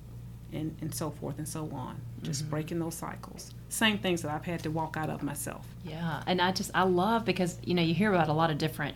and, 0.51 0.75
and 0.81 0.93
so 0.93 1.09
forth 1.09 1.37
and 1.37 1.47
so 1.47 1.69
on. 1.71 1.95
Just 2.21 2.43
Mhm. 2.45 2.49
breaking 2.49 2.79
those 2.79 2.95
cycles. 2.95 3.51
Same 3.69 3.97
things 3.97 4.21
that 4.23 4.31
I've 4.31 4.43
had 4.43 4.61
to 4.63 4.69
walk 4.71 4.97
out 4.97 5.09
of 5.09 5.23
myself. 5.23 5.65
Yeah, 5.85 6.21
and 6.27 6.41
I 6.41 6.51
just 6.51 6.69
I 6.73 6.83
love 6.83 7.23
because 7.23 7.59
you 7.63 7.75
know 7.75 7.81
you 7.81 7.93
hear 7.93 8.13
about 8.13 8.27
a 8.27 8.33
lot 8.33 8.51
of 8.51 8.57
different 8.57 8.95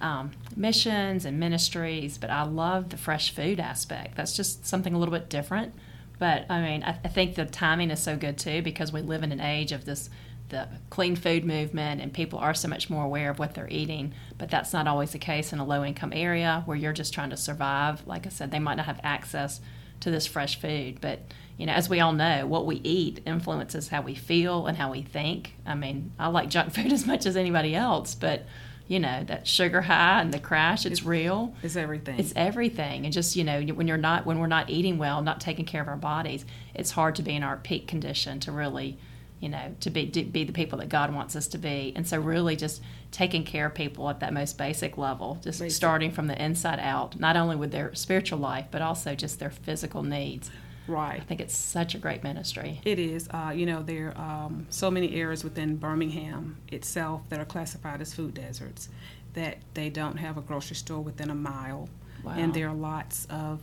um, 0.00 0.32
missions 0.56 1.24
and 1.24 1.38
ministries, 1.38 2.18
but 2.18 2.30
I 2.30 2.42
love 2.42 2.88
the 2.88 2.96
fresh 2.96 3.30
food 3.32 3.60
aspect. 3.60 4.16
That's 4.16 4.34
just 4.36 4.66
something 4.66 4.92
a 4.94 4.98
little 4.98 5.14
bit 5.14 5.28
different. 5.30 5.72
But 6.18 6.46
I 6.50 6.60
mean, 6.60 6.82
I, 6.82 6.98
I 7.04 7.08
think 7.08 7.36
the 7.36 7.46
timing 7.46 7.90
is 7.92 8.00
so 8.00 8.16
good 8.16 8.36
too 8.38 8.60
because 8.62 8.92
we 8.92 9.02
live 9.02 9.22
in 9.22 9.30
an 9.30 9.40
age 9.40 9.70
of 9.70 9.84
this 9.84 10.10
the 10.48 10.68
clean 10.90 11.16
food 11.16 11.44
movement 11.44 12.00
and 12.00 12.12
people 12.12 12.38
are 12.38 12.54
so 12.54 12.68
much 12.68 12.88
more 12.88 13.04
aware 13.04 13.30
of 13.30 13.38
what 13.38 13.54
they're 13.54 13.68
eating 13.70 14.12
but 14.36 14.50
that's 14.50 14.72
not 14.72 14.86
always 14.86 15.12
the 15.12 15.18
case 15.18 15.52
in 15.52 15.58
a 15.58 15.64
low 15.64 15.84
income 15.84 16.12
area 16.14 16.62
where 16.66 16.76
you're 16.76 16.92
just 16.92 17.12
trying 17.12 17.30
to 17.30 17.36
survive. 17.36 18.06
Like 18.06 18.26
i 18.26 18.30
said 18.30 18.50
they 18.50 18.58
might 18.58 18.76
not 18.76 18.86
have 18.86 19.00
access 19.02 19.60
to 20.00 20.10
this 20.10 20.26
fresh 20.26 20.60
food 20.60 21.00
but 21.00 21.20
you 21.56 21.66
know 21.66 21.72
as 21.72 21.88
we 21.88 22.00
all 22.00 22.12
know 22.12 22.46
what 22.46 22.66
we 22.66 22.76
eat 22.76 23.20
influences 23.26 23.88
how 23.88 24.00
we 24.00 24.14
feel 24.14 24.66
and 24.66 24.76
how 24.76 24.90
we 24.90 25.02
think. 25.02 25.54
I 25.66 25.74
mean 25.74 26.12
i 26.18 26.28
like 26.28 26.48
junk 26.48 26.72
food 26.74 26.92
as 26.92 27.06
much 27.06 27.26
as 27.26 27.36
anybody 27.36 27.74
else 27.74 28.14
but 28.14 28.46
you 28.86 28.98
know 28.98 29.22
that 29.24 29.46
sugar 29.46 29.82
high 29.82 30.22
and 30.22 30.32
the 30.32 30.38
crash 30.38 30.86
it's 30.86 31.04
real. 31.04 31.54
It's 31.62 31.76
everything. 31.76 32.18
it's 32.18 32.32
everything 32.34 33.04
and 33.04 33.12
just 33.12 33.36
you 33.36 33.44
know 33.44 33.60
when 33.60 33.86
you're 33.86 33.98
not 33.98 34.24
when 34.24 34.38
we're 34.38 34.46
not 34.46 34.70
eating 34.70 34.96
well 34.96 35.20
not 35.20 35.40
taking 35.40 35.66
care 35.66 35.82
of 35.82 35.88
our 35.88 35.96
bodies 35.96 36.46
it's 36.74 36.92
hard 36.92 37.14
to 37.16 37.22
be 37.22 37.34
in 37.34 37.42
our 37.42 37.58
peak 37.58 37.86
condition 37.86 38.40
to 38.40 38.52
really 38.52 38.98
you 39.40 39.48
know 39.48 39.74
to 39.80 39.90
be 39.90 40.06
to 40.08 40.22
be 40.24 40.44
the 40.44 40.52
people 40.52 40.78
that 40.78 40.88
god 40.88 41.12
wants 41.14 41.36
us 41.36 41.46
to 41.48 41.58
be 41.58 41.92
and 41.96 42.06
so 42.06 42.18
really 42.18 42.56
just 42.56 42.82
taking 43.10 43.44
care 43.44 43.66
of 43.66 43.74
people 43.74 44.08
at 44.10 44.20
that 44.20 44.32
most 44.32 44.58
basic 44.58 44.98
level 44.98 45.38
just 45.42 45.60
Basic. 45.60 45.76
starting 45.76 46.10
from 46.10 46.26
the 46.26 46.42
inside 46.42 46.78
out 46.80 47.18
not 47.20 47.36
only 47.36 47.54
with 47.56 47.70
their 47.70 47.94
spiritual 47.94 48.38
life 48.38 48.66
but 48.70 48.82
also 48.82 49.14
just 49.14 49.38
their 49.38 49.50
physical 49.50 50.02
needs 50.02 50.50
Right. 50.88 51.20
i 51.20 51.24
think 51.24 51.40
it's 51.40 51.56
such 51.56 51.94
a 51.94 51.98
great 51.98 52.22
ministry 52.24 52.80
It 52.84 52.98
is. 52.98 53.28
Uh, 53.30 53.52
you 53.54 53.66
know, 53.66 53.82
there 53.82 54.14
are 54.16 54.46
um, 54.46 54.66
so 54.70 54.90
many 54.90 55.14
areas 55.16 55.44
within 55.44 55.76
Birmingham 55.76 56.56
itself 56.68 57.20
that 57.28 57.38
are 57.38 57.44
classified 57.44 58.00
as 58.00 58.14
food 58.14 58.32
deserts 58.32 58.88
that 59.34 59.58
they 59.74 59.90
don't 59.90 60.16
have 60.16 60.38
a 60.38 60.40
grocery 60.40 60.76
store 60.76 61.00
within 61.02 61.28
a 61.28 61.34
mile. 61.34 61.90
wow 62.24 62.32
And 62.34 62.54
there 62.54 62.68
are 62.70 62.74
lots 62.74 63.26
of 63.28 63.60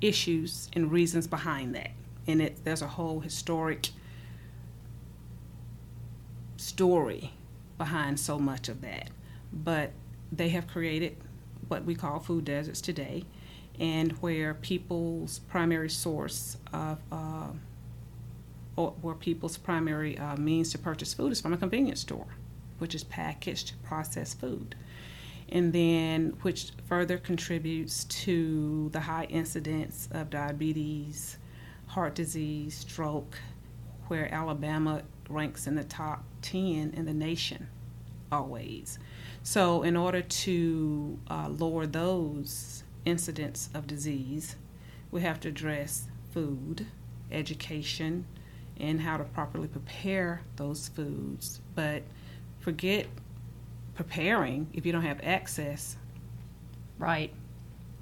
issues 0.00 0.68
and 0.74 0.90
reasons 0.92 1.26
behind 1.26 1.74
that. 1.74 1.90
And 2.26 2.40
it, 2.42 2.64
there's 2.64 2.82
a 2.82 2.86
whole 2.86 3.20
historic 3.20 3.88
story 6.56 7.32
behind 7.78 8.18
so 8.18 8.38
much 8.38 8.68
of 8.68 8.80
that. 8.82 9.10
But 9.52 9.92
they 10.32 10.48
have 10.50 10.66
created 10.66 11.16
what 11.68 11.84
we 11.84 11.94
call 11.94 12.20
food 12.20 12.44
deserts 12.44 12.80
today, 12.80 13.24
and 13.78 14.12
where 14.12 14.54
people's 14.54 15.40
primary 15.40 15.90
source 15.90 16.56
of, 16.72 16.98
uh, 17.10 17.48
or 18.76 18.92
where 19.02 19.14
people's 19.14 19.56
primary 19.56 20.16
uh, 20.18 20.36
means 20.36 20.70
to 20.72 20.78
purchase 20.78 21.12
food 21.12 21.32
is 21.32 21.40
from 21.40 21.52
a 21.52 21.56
convenience 21.56 22.00
store, 22.00 22.26
which 22.78 22.94
is 22.94 23.04
packaged 23.04 23.72
processed 23.82 24.40
food 24.40 24.76
and 25.48 25.72
then 25.72 26.36
which 26.42 26.72
further 26.88 27.18
contributes 27.18 28.04
to 28.04 28.88
the 28.90 29.00
high 29.00 29.24
incidence 29.24 30.08
of 30.12 30.30
diabetes, 30.30 31.38
heart 31.86 32.14
disease, 32.14 32.78
stroke, 32.78 33.38
where 34.08 34.32
Alabama 34.32 35.02
ranks 35.28 35.66
in 35.66 35.74
the 35.74 35.84
top 35.84 36.24
10 36.50 36.94
in 36.96 37.04
the 37.04 37.14
nation 37.14 37.68
always. 38.30 38.98
So, 39.42 39.82
in 39.82 39.96
order 39.96 40.22
to 40.22 41.18
uh, 41.30 41.48
lower 41.48 41.86
those 41.86 42.82
incidents 43.04 43.70
of 43.74 43.86
disease, 43.86 44.56
we 45.10 45.22
have 45.22 45.40
to 45.40 45.48
address 45.48 46.08
food, 46.32 46.86
education, 47.30 48.26
and 48.78 49.00
how 49.00 49.16
to 49.16 49.24
properly 49.24 49.68
prepare 49.68 50.42
those 50.56 50.88
foods. 50.88 51.60
But 51.74 52.02
forget 52.60 53.06
preparing 53.94 54.68
if 54.72 54.84
you 54.84 54.92
don't 54.92 55.02
have 55.02 55.20
access. 55.22 55.96
Right. 56.98 57.32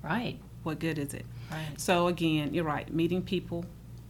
Right. 0.02 0.38
What 0.62 0.78
good 0.80 0.98
is 0.98 1.14
it? 1.14 1.26
Right. 1.50 1.80
So 1.80 2.08
again 2.08 2.52
you're 2.54 2.64
right 2.64 2.92
meeting 2.92 3.22
people 3.22 3.64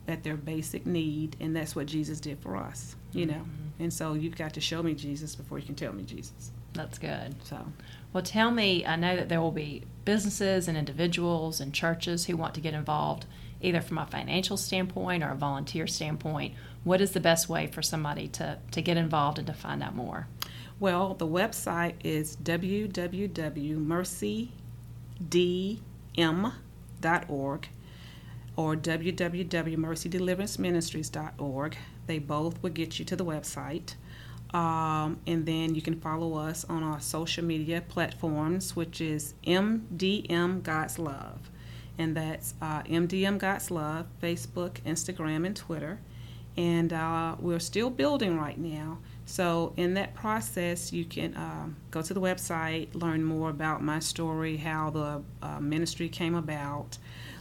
at 0.09 0.23
their 0.25 0.37
basic 0.37 0.87
need 0.87 1.37
and 1.41 1.55
that's 1.57 1.75
what 1.75 1.87
jesus 1.87 2.21
did 2.21 2.39
for 2.41 2.57
us 2.57 2.97
you 3.13 3.25
know 3.27 3.35
Mhm. 3.35 3.81
and 3.81 3.93
so 3.93 4.13
you've 4.15 4.37
got 4.37 4.53
to 4.55 4.61
show 4.61 4.83
me 4.83 4.95
jesus 4.95 5.35
before 5.35 5.59
you 5.59 5.65
can 5.67 5.75
tell 5.75 5.93
me 5.93 6.03
jesus 6.03 6.51
that's 6.73 6.99
good 6.99 7.35
so 7.45 7.67
Well, 8.13 8.23
tell 8.23 8.51
me, 8.53 8.85
I 8.87 8.95
know 8.97 9.17
that 9.17 9.29
there 9.29 9.41
will 9.41 9.51
be 9.53 9.83
businesses 10.05 10.69
and 10.69 10.77
individuals 10.79 11.61
and 11.61 11.73
churches 11.75 12.27
who 12.27 12.37
want 12.37 12.55
to 12.55 12.61
get 12.61 12.75
involved, 12.75 13.27
either 13.61 13.81
from 13.81 13.99
a 13.99 14.07
financial 14.07 14.57
standpoint 14.57 15.25
or 15.25 15.31
a 15.31 15.35
volunteer 15.37 15.89
standpoint. 15.89 16.55
What 16.85 17.01
is 17.01 17.11
the 17.11 17.19
best 17.21 17.49
way 17.49 17.67
for 17.67 17.83
somebody 17.83 18.29
to, 18.29 18.59
to 18.71 18.81
get 18.83 18.97
involved 18.97 19.39
and 19.39 19.47
to 19.49 19.53
find 19.53 19.83
out 19.83 19.95
more? 19.97 20.29
well 20.81 21.15
the 21.15 21.27
website 21.27 21.95
is 22.05 22.37
www.mercydm.org 27.01 27.69
or 28.57 28.77
www.mercydeliveranceministries.org 28.77 31.77
they 32.07 32.19
both 32.19 32.63
will 32.63 32.71
get 32.71 32.99
you 32.99 33.05
to 33.05 33.17
the 33.17 33.25
website 33.25 33.95
um, 34.55 35.19
and 35.27 35.45
then 35.45 35.75
you 35.75 35.83
can 35.83 36.01
follow 36.01 36.37
us 36.37 36.65
on 36.67 36.85
our 36.85 37.01
social 37.01 37.45
media 37.45 37.81
platforms, 37.81 38.77
which 38.77 39.01
is 39.01 39.35
MDM 39.45 40.63
God's 40.63 40.97
Love. 40.97 41.51
And 41.99 42.17
that's 42.17 42.55
uh, 42.63 42.83
MDM 42.83 43.39
God's 43.39 43.73
Love, 43.73 44.07
Facebook, 44.23 44.81
Instagram, 44.83 45.45
and 45.45 45.57
Twitter. 45.57 45.99
And 46.57 46.93
uh, 46.93 47.35
we're 47.41 47.59
still 47.59 47.91
building 47.91 48.39
right 48.39 48.57
now. 48.57 48.99
So, 49.27 49.73
in 49.77 49.95
that 49.95 50.15
process, 50.15 50.93
you 50.93 51.05
can 51.05 51.35
um, 51.37 51.77
go 51.91 52.03
to 52.03 52.13
the 52.13 52.21
website, 52.21 52.95
learn 52.95 53.25
more 53.25 53.51
about 53.51 53.83
my 53.83 53.99
story, 53.99 54.57
how 54.57 54.91
the 54.91 55.23
uh, 55.43 55.61
ministry 55.61 56.09
came 56.09 56.35
about, 56.35 56.99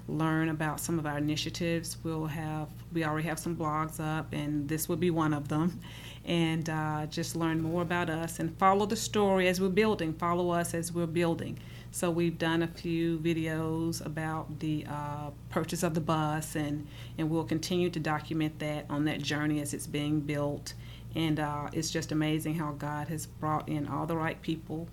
learn 0.07 0.49
about 0.49 0.79
some 0.79 0.97
of 0.97 1.05
our 1.05 1.17
initiatives. 1.17 1.97
We'll 2.03 2.27
have, 2.27 2.69
we 2.93 3.03
already 3.03 3.27
have 3.27 3.37
some 3.37 3.55
blogs 3.55 3.99
up, 3.99 4.31
and 4.31 4.67
this 4.67 4.87
will 4.87 4.95
be 4.95 5.11
one 5.11 5.33
of 5.33 5.49
them 5.49 5.81
and 6.25 6.69
uh, 6.69 7.05
just 7.07 7.35
learn 7.35 7.61
more 7.61 7.81
about 7.81 8.09
us 8.09 8.39
and 8.39 8.57
follow 8.57 8.85
the 8.85 8.95
story 8.95 9.47
as 9.47 9.59
we're 9.59 9.67
building. 9.67 10.13
Follow 10.13 10.51
us 10.51 10.73
as 10.73 10.91
we're 10.91 11.05
building. 11.05 11.59
So 11.91 12.09
we've 12.09 12.37
done 12.37 12.63
a 12.63 12.67
few 12.67 13.19
videos 13.19 14.03
about 14.03 14.59
the 14.59 14.85
uh, 14.89 15.29
purchase 15.49 15.83
of 15.83 15.93
the 15.93 16.01
bus, 16.01 16.55
and 16.55 16.87
and 17.17 17.29
we'll 17.29 17.43
continue 17.43 17.89
to 17.91 17.99
document 17.99 18.57
that 18.59 18.85
on 18.89 19.05
that 19.05 19.21
journey 19.21 19.61
as 19.61 19.73
it's 19.73 19.85
being 19.85 20.21
built. 20.21 20.73
And 21.15 21.39
uh, 21.39 21.69
it's 21.73 21.91
just 21.91 22.11
amazing 22.11 22.55
how 22.55 22.71
God 22.71 23.07
has 23.07 23.25
brought 23.25 23.69
in 23.69 23.87
all 23.87 24.05
the 24.05 24.17
right 24.17 24.41
people 24.41 24.87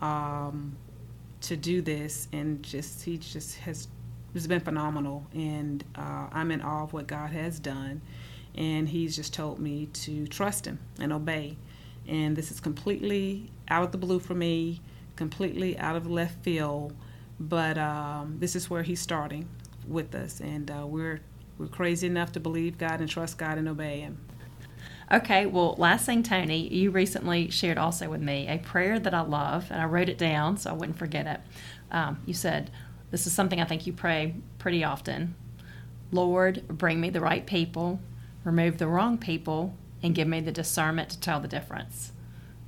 um, 0.00 0.76
to 1.42 1.56
do 1.56 1.80
this, 1.80 2.28
and 2.32 2.62
just 2.62 3.04
He 3.04 3.18
just 3.18 3.58
has 3.58 3.88
it's 4.34 4.46
been 4.46 4.60
phenomenal. 4.60 5.26
And 5.34 5.84
uh, 5.94 6.28
I'm 6.32 6.50
in 6.50 6.62
awe 6.62 6.84
of 6.84 6.92
what 6.92 7.06
God 7.06 7.30
has 7.30 7.58
done 7.58 8.00
and 8.54 8.88
he's 8.88 9.16
just 9.16 9.32
told 9.32 9.58
me 9.58 9.86
to 9.86 10.26
trust 10.26 10.66
him 10.66 10.78
and 10.98 11.12
obey. 11.12 11.56
And 12.06 12.36
this 12.36 12.50
is 12.50 12.60
completely 12.60 13.50
out 13.68 13.84
of 13.84 13.92
the 13.92 13.98
blue 13.98 14.18
for 14.18 14.34
me, 14.34 14.80
completely 15.16 15.78
out 15.78 15.96
of 15.96 16.06
left 16.06 16.42
field, 16.42 16.94
but 17.38 17.78
um, 17.78 18.36
this 18.38 18.56
is 18.56 18.68
where 18.68 18.82
he's 18.82 19.00
starting 19.00 19.48
with 19.86 20.14
us, 20.14 20.40
and 20.40 20.70
uh, 20.70 20.86
we're 20.86 21.20
we're 21.58 21.66
crazy 21.66 22.06
enough 22.06 22.32
to 22.32 22.40
believe 22.40 22.78
God 22.78 23.00
and 23.00 23.08
trust 23.08 23.38
God 23.38 23.58
and 23.58 23.68
obey 23.68 24.00
Him. 24.00 24.18
Okay, 25.12 25.44
well, 25.44 25.74
last 25.76 26.06
thing, 26.06 26.22
Tony, 26.22 26.68
you 26.72 26.90
recently 26.90 27.50
shared 27.50 27.76
also 27.76 28.08
with 28.08 28.22
me 28.22 28.48
a 28.48 28.56
prayer 28.56 28.98
that 28.98 29.12
I 29.12 29.20
love, 29.20 29.66
and 29.70 29.80
I 29.82 29.84
wrote 29.84 30.08
it 30.08 30.16
down 30.16 30.56
so 30.56 30.70
I 30.70 30.72
wouldn't 30.72 30.96
forget 30.96 31.26
it. 31.26 31.40
Um, 31.90 32.22
you 32.24 32.32
said, 32.32 32.70
This 33.10 33.26
is 33.26 33.34
something 33.34 33.60
I 33.60 33.66
think 33.66 33.86
you 33.86 33.92
pray 33.92 34.36
pretty 34.58 34.82
often. 34.82 35.34
Lord, 36.10 36.66
bring 36.66 36.98
me 36.98 37.10
the 37.10 37.20
right 37.20 37.44
people, 37.44 38.00
remove 38.42 38.78
the 38.78 38.86
wrong 38.86 39.18
people, 39.18 39.74
and 40.02 40.14
give 40.14 40.28
me 40.28 40.40
the 40.40 40.50
discernment 40.50 41.10
to 41.10 41.20
tell 41.20 41.40
the 41.40 41.48
difference. 41.48 42.12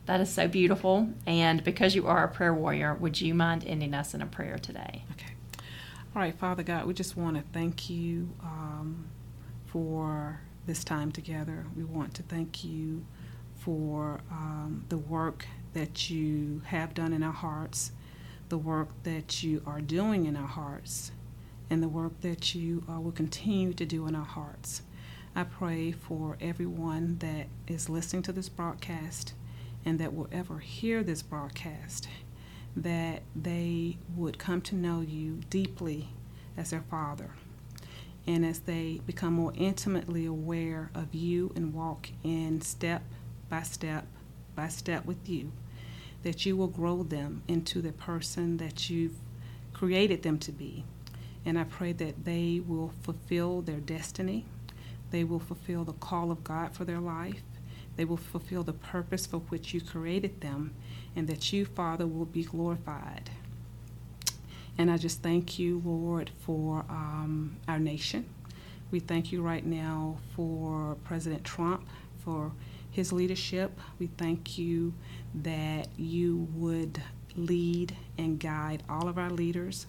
That 0.04 0.20
is 0.20 0.30
so 0.30 0.46
beautiful. 0.46 1.08
And 1.26 1.64
because 1.64 1.94
you 1.94 2.06
are 2.06 2.24
a 2.24 2.28
prayer 2.28 2.52
warrior, 2.52 2.92
would 2.94 3.22
you 3.22 3.32
mind 3.32 3.64
ending 3.66 3.94
us 3.94 4.12
in 4.12 4.20
a 4.20 4.26
prayer 4.26 4.58
today? 4.58 5.04
Okay. 5.12 5.32
All 6.14 6.20
right, 6.20 6.34
Father 6.38 6.62
God, 6.62 6.84
we 6.84 6.92
just 6.92 7.16
want 7.16 7.36
to 7.36 7.42
thank 7.54 7.88
you 7.88 8.28
um, 8.42 9.06
for 9.66 10.40
this 10.66 10.84
time 10.84 11.12
together. 11.12 11.66
We 11.76 11.84
want 11.84 12.14
to 12.14 12.22
thank 12.22 12.64
you 12.64 13.04
for 13.56 14.20
um, 14.30 14.84
the 14.88 14.98
work 14.98 15.46
that 15.72 16.10
you 16.10 16.62
have 16.66 16.94
done 16.94 17.12
in 17.12 17.22
our 17.22 17.32
hearts, 17.32 17.92
the 18.48 18.58
work 18.58 18.88
that 19.02 19.42
you 19.42 19.62
are 19.66 19.80
doing 19.80 20.26
in 20.26 20.36
our 20.36 20.46
hearts, 20.46 21.12
and 21.70 21.82
the 21.82 21.88
work 21.88 22.20
that 22.20 22.54
you 22.54 22.84
uh, 22.90 23.00
will 23.00 23.12
continue 23.12 23.72
to 23.72 23.86
do 23.86 24.06
in 24.06 24.14
our 24.14 24.24
hearts. 24.24 24.82
I 25.34 25.44
pray 25.44 25.90
for 25.92 26.36
everyone 26.40 27.18
that 27.18 27.46
is 27.66 27.88
listening 27.88 28.22
to 28.22 28.32
this 28.32 28.48
broadcast 28.48 29.34
and 29.84 29.98
that 29.98 30.14
will 30.14 30.28
ever 30.30 30.58
hear 30.60 31.02
this 31.02 31.22
broadcast, 31.22 32.08
that 32.76 33.22
they 33.34 33.98
would 34.14 34.38
come 34.38 34.60
to 34.62 34.74
know 34.74 35.00
you 35.00 35.40
deeply 35.50 36.10
as 36.56 36.70
their 36.70 36.84
Father. 36.90 37.30
And 38.26 38.44
as 38.44 38.60
they 38.60 39.00
become 39.06 39.34
more 39.34 39.52
intimately 39.54 40.24
aware 40.24 40.90
of 40.94 41.14
you 41.14 41.52
and 41.54 41.74
walk 41.74 42.08
in 42.22 42.60
step 42.60 43.02
by 43.48 43.62
step 43.62 44.06
by 44.56 44.68
step 44.68 45.04
with 45.04 45.28
you, 45.28 45.52
that 46.22 46.46
you 46.46 46.56
will 46.56 46.68
grow 46.68 47.02
them 47.02 47.42
into 47.48 47.82
the 47.82 47.92
person 47.92 48.56
that 48.58 48.88
you've 48.88 49.16
created 49.72 50.22
them 50.22 50.38
to 50.38 50.52
be. 50.52 50.84
And 51.44 51.58
I 51.58 51.64
pray 51.64 51.92
that 51.92 52.24
they 52.24 52.62
will 52.66 52.92
fulfill 53.02 53.60
their 53.60 53.80
destiny. 53.80 54.46
They 55.10 55.24
will 55.24 55.40
fulfill 55.40 55.84
the 55.84 55.92
call 55.92 56.30
of 56.30 56.44
God 56.44 56.72
for 56.72 56.84
their 56.84 57.00
life 57.00 57.42
they 57.96 58.04
will 58.04 58.16
fulfill 58.16 58.64
the 58.64 58.72
purpose 58.72 59.26
for 59.26 59.38
which 59.38 59.72
you 59.72 59.80
created 59.80 60.40
them, 60.40 60.74
and 61.14 61.28
that 61.28 61.52
you, 61.52 61.64
Father, 61.64 62.06
will 62.06 62.24
be 62.24 62.42
glorified. 62.42 63.30
And 64.76 64.90
I 64.90 64.96
just 64.96 65.22
thank 65.22 65.58
you, 65.58 65.80
Lord, 65.84 66.30
for 66.40 66.84
um, 66.88 67.56
our 67.68 67.78
nation. 67.78 68.26
We 68.90 69.00
thank 69.00 69.32
you 69.32 69.42
right 69.42 69.64
now 69.64 70.18
for 70.34 70.96
President 71.04 71.44
Trump, 71.44 71.86
for 72.24 72.52
his 72.90 73.12
leadership. 73.12 73.78
We 73.98 74.08
thank 74.18 74.58
you 74.58 74.94
that 75.34 75.88
you 75.96 76.48
would 76.54 77.00
lead 77.36 77.96
and 78.18 78.38
guide 78.38 78.82
all 78.88 79.08
of 79.08 79.18
our 79.18 79.30
leaders, 79.30 79.86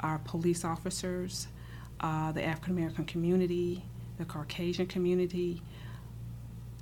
our 0.00 0.18
police 0.18 0.64
officers, 0.64 1.48
uh, 2.00 2.32
the 2.32 2.44
African 2.44 2.72
American 2.74 3.04
community, 3.04 3.82
the 4.18 4.24
Caucasian 4.24 4.86
community, 4.86 5.62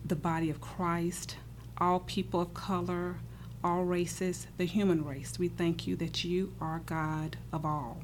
the 0.04 0.16
body 0.16 0.50
of 0.50 0.60
Christ, 0.60 1.36
all 1.78 2.00
people 2.00 2.40
of 2.40 2.54
color, 2.54 3.16
all 3.62 3.84
races, 3.84 4.46
the 4.56 4.64
human 4.64 5.04
race. 5.04 5.38
We 5.38 5.48
thank 5.48 5.86
you 5.86 5.96
that 5.96 6.24
you 6.24 6.54
are 6.60 6.82
God 6.86 7.36
of 7.52 7.64
all. 7.64 8.02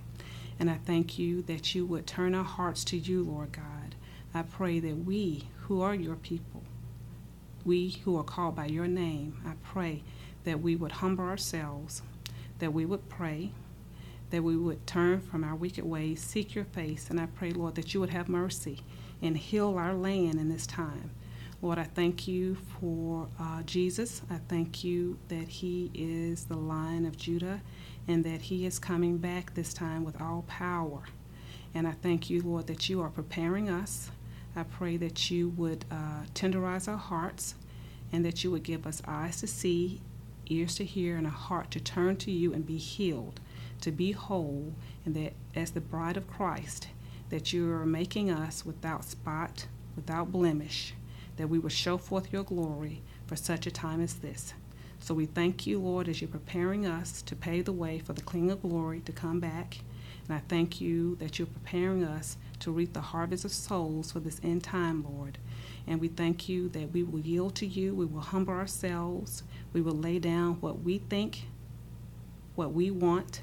And 0.59 0.71
I 0.71 0.79
thank 0.85 1.19
you 1.19 1.43
that 1.43 1.75
you 1.75 1.87
would 1.87 2.07
turn 2.07 2.35
our 2.35 2.45
hearts 2.45 2.85
to 2.85 2.97
you, 2.97 3.23
Lord 3.23 3.53
God. 3.53 3.95
I 4.35 4.43
pray 4.43 4.81
that 4.81 5.05
we, 5.05 5.49
who 5.63 5.83
are 5.83 5.95
your 5.95 6.17
people, 6.17 6.63
we 7.65 7.91
who 8.05 8.17
are 8.17 8.25
called 8.25 8.57
by 8.57 8.67
your 8.67 8.87
name, 8.87 9.41
I 9.47 9.53
pray 9.63 10.03
that 10.45 10.61
we 10.61 10.75
would 10.75 10.93
humble 10.93 11.25
ourselves, 11.25 12.03
that 12.59 12.73
we 12.73 12.85
would 12.85 13.09
pray, 13.09 13.53
that 14.31 14.43
we 14.43 14.57
would 14.57 14.87
turn 14.87 15.21
from 15.21 15.45
our 15.45 15.55
wicked 15.55 15.85
ways, 15.85 16.23
seek 16.23 16.55
your 16.55 16.65
face, 16.65 17.11
and 17.11 17.21
I 17.21 17.27
pray, 17.27 17.51
Lord, 17.53 17.75
that 17.75 17.93
you 17.93 18.01
would 18.01 18.11
have 18.11 18.29
mercy 18.29 18.81
and 19.21 19.37
heal 19.37 19.77
our 19.77 19.95
land 19.95 20.41
in 20.41 20.49
this 20.49 20.67
time. 20.67 21.11
Lord, 21.63 21.79
I 21.79 21.85
thank 21.85 22.27
you 22.27 22.57
for 22.57 23.29
uh, 23.39 23.63
Jesus. 23.63 24.23
I 24.29 24.39
thank 24.49 24.83
you 24.83 25.17
that 25.29 25.47
he 25.47 25.93
is 25.95 26.47
the 26.47 26.57
Lion 26.57 27.07
of 27.07 27.17
Judah 27.17 27.61
and 28.09 28.25
that 28.25 28.41
he 28.43 28.67
is 28.67 28.81
coming 28.81 29.19
back 29.19 29.55
this 29.55 29.73
time 29.73 30.03
with 30.03 30.21
all 30.21 30.45
power. 30.49 31.05
And 31.73 31.87
I 31.87 31.93
thank 31.93 32.29
you, 32.29 32.43
Lord, 32.43 32.67
that 32.67 32.89
you 32.89 33.01
are 33.01 33.11
preparing 33.11 33.71
us. 33.71 34.11
I 34.57 34.65
pray 34.65 34.97
that 34.97 35.31
you 35.31 35.51
would 35.51 35.85
uh, 35.89 36.25
tenderize 36.35 36.89
our 36.89 36.97
hearts 36.97 37.55
and 38.11 38.25
that 38.25 38.43
you 38.43 38.51
would 38.51 38.65
give 38.65 38.85
us 38.85 39.01
eyes 39.07 39.39
to 39.39 39.47
see, 39.47 40.01
ears 40.47 40.75
to 40.75 40.85
hear, 40.85 41.17
and 41.17 41.29
a 41.29 41.31
heart 41.31 41.71
to 41.71 41.81
turn 41.81 42.17
to 42.17 42.33
you 42.33 42.53
and 42.53 42.67
be 42.67 42.77
healed, 42.77 43.39
to 43.83 43.93
be 43.93 44.11
whole, 44.11 44.75
and 45.07 45.15
that 45.15 45.35
as 45.55 45.71
the 45.71 45.81
bride 45.81 46.17
of 46.17 46.27
Christ, 46.27 46.89
that 47.29 47.53
you 47.53 47.71
are 47.71 47.87
making 47.87 48.33
us 48.33 48.67
without 48.67 49.05
spot, 49.05 49.69
without 49.95 50.33
blemish 50.33 50.95
that 51.43 51.49
we 51.49 51.59
will 51.59 51.69
show 51.69 51.99
forth 51.99 52.33
your 52.33 52.45
glory 52.45 53.03
for 53.27 53.35
such 53.35 53.67
a 53.67 53.71
time 53.73 54.01
as 54.01 54.15
this. 54.15 54.55
So 55.01 55.13
we 55.13 55.27
thank 55.27 55.67
you, 55.67 55.81
Lord, 55.81 56.07
as 56.07 56.21
you're 56.21 56.29
preparing 56.29 56.87
us 56.87 57.21
to 57.23 57.35
pave 57.35 57.65
the 57.65 57.73
way 57.73 57.99
for 57.99 58.13
the 58.13 58.23
King 58.23 58.49
of 58.53 58.63
Glory 58.63 59.01
to 59.01 59.11
come 59.11 59.41
back. 59.41 59.79
And 60.29 60.37
I 60.37 60.43
thank 60.49 60.81
you 60.81 61.17
that 61.17 61.41
you're 61.41 61.49
preparing 61.49 62.05
us 62.05 62.37
to 62.61 62.71
reap 62.71 62.93
the 62.93 63.01
harvest 63.01 63.45
of 63.45 63.51
souls 63.51 64.13
for 64.13 64.21
this 64.21 64.41
end 64.45 64.63
time, 64.63 65.05
Lord. 65.05 65.39
And 65.85 66.01
we 66.01 66.07
thank 66.07 66.49
you 66.49 66.69
that 66.69 66.93
we 66.93 67.03
will 67.03 67.19
yield 67.19 67.57
to 67.57 67.67
you, 67.67 67.93
we 67.93 68.07
will 68.07 68.21
humble 68.21 68.55
ourselves, 68.55 69.43
we 69.73 69.81
will 69.81 69.97
lay 69.97 70.21
down 70.21 70.61
what 70.61 70.83
we 70.83 70.99
think, 70.99 71.47
what 72.55 72.73
we 72.73 72.93
want, 72.93 73.43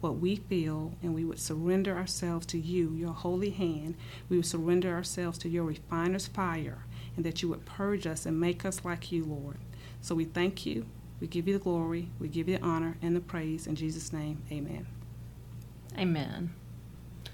what 0.00 0.18
we 0.18 0.34
feel, 0.34 0.94
and 1.04 1.14
we 1.14 1.24
would 1.24 1.38
surrender 1.38 1.96
ourselves 1.96 2.46
to 2.46 2.58
you, 2.58 2.94
your 2.94 3.12
holy 3.12 3.50
hand. 3.50 3.94
We 4.28 4.38
would 4.38 4.46
surrender 4.46 4.92
ourselves 4.92 5.38
to 5.38 5.48
your 5.48 5.62
refiner's 5.62 6.26
fire 6.26 6.82
and 7.18 7.26
that 7.26 7.42
you 7.42 7.48
would 7.48 7.66
purge 7.66 8.06
us 8.06 8.26
and 8.26 8.38
make 8.38 8.64
us 8.64 8.84
like 8.84 9.10
you, 9.10 9.24
Lord. 9.24 9.56
So 10.00 10.14
we 10.14 10.24
thank 10.24 10.64
you. 10.64 10.86
We 11.18 11.26
give 11.26 11.48
you 11.48 11.54
the 11.54 11.58
glory. 11.58 12.10
We 12.20 12.28
give 12.28 12.48
you 12.48 12.58
the 12.58 12.64
honor 12.64 12.96
and 13.02 13.16
the 13.16 13.20
praise. 13.20 13.66
In 13.66 13.74
Jesus' 13.74 14.12
name, 14.12 14.44
amen. 14.52 14.86
Amen. 15.98 16.54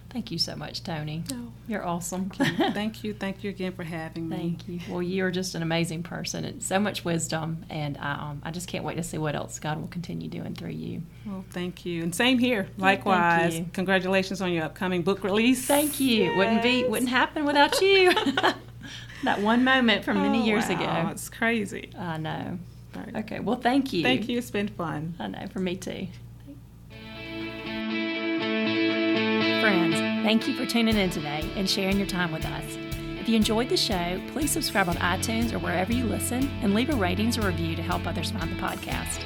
Thank 0.08 0.30
you 0.30 0.38
so 0.38 0.56
much, 0.56 0.82
Tony. 0.82 1.22
No. 1.30 1.52
You're 1.68 1.84
awesome. 1.84 2.30
Thank 2.30 3.04
you. 3.04 3.12
Thank 3.20 3.44
you 3.44 3.50
again 3.50 3.74
for 3.74 3.82
having 3.82 4.26
me. 4.26 4.36
Thank 4.36 4.68
you. 4.68 4.80
Well, 4.88 5.02
you're 5.02 5.30
just 5.30 5.54
an 5.54 5.60
amazing 5.60 6.02
person 6.02 6.46
and 6.46 6.62
so 6.62 6.78
much 6.78 7.04
wisdom, 7.04 7.66
and 7.68 7.98
I, 7.98 8.12
um, 8.12 8.40
I 8.42 8.52
just 8.52 8.66
can't 8.66 8.84
wait 8.84 8.94
to 8.94 9.02
see 9.02 9.18
what 9.18 9.34
else 9.34 9.58
God 9.58 9.78
will 9.78 9.88
continue 9.88 10.28
doing 10.28 10.54
through 10.54 10.70
you. 10.70 11.02
Well, 11.26 11.44
thank 11.50 11.84
you, 11.84 12.02
and 12.02 12.14
same 12.14 12.38
here. 12.38 12.68
Likewise, 12.78 13.58
you. 13.58 13.66
congratulations 13.74 14.40
on 14.40 14.50
your 14.50 14.64
upcoming 14.64 15.02
book 15.02 15.24
release. 15.24 15.66
Thank 15.66 16.00
you. 16.00 16.24
Yes. 16.24 16.36
Wouldn't 16.38 16.62
be 16.62 16.84
wouldn't 16.84 17.10
happen 17.10 17.44
without 17.44 17.78
you. 17.82 18.14
that 19.24 19.40
one 19.40 19.64
moment 19.64 20.04
from 20.04 20.22
many 20.22 20.42
oh, 20.42 20.44
years 20.44 20.68
wow. 20.68 21.02
ago. 21.02 21.10
It's 21.10 21.28
crazy. 21.28 21.90
I 21.98 22.18
know. 22.18 22.58
Right. 22.94 23.16
Okay. 23.16 23.40
Well, 23.40 23.56
thank 23.56 23.92
you. 23.92 24.02
Thank 24.02 24.28
you. 24.28 24.38
It's 24.38 24.50
been 24.50 24.68
fun. 24.68 25.14
I 25.18 25.26
know. 25.28 25.46
For 25.52 25.58
me 25.58 25.76
too. 25.76 26.06
Friends, 29.60 29.96
thank 30.24 30.46
you 30.46 30.54
for 30.54 30.66
tuning 30.66 30.96
in 30.96 31.10
today 31.10 31.50
and 31.56 31.68
sharing 31.68 31.98
your 31.98 32.06
time 32.06 32.32
with 32.32 32.44
us. 32.44 32.64
If 33.18 33.28
you 33.28 33.36
enjoyed 33.36 33.70
the 33.70 33.76
show, 33.76 34.20
please 34.32 34.50
subscribe 34.50 34.88
on 34.88 34.96
iTunes 34.96 35.52
or 35.54 35.58
wherever 35.58 35.92
you 35.92 36.04
listen 36.04 36.50
and 36.62 36.74
leave 36.74 36.90
a 36.90 36.96
ratings 36.96 37.38
or 37.38 37.46
review 37.46 37.74
to 37.76 37.82
help 37.82 38.06
others 38.06 38.30
find 38.30 38.50
the 38.50 38.60
podcast. 38.60 39.24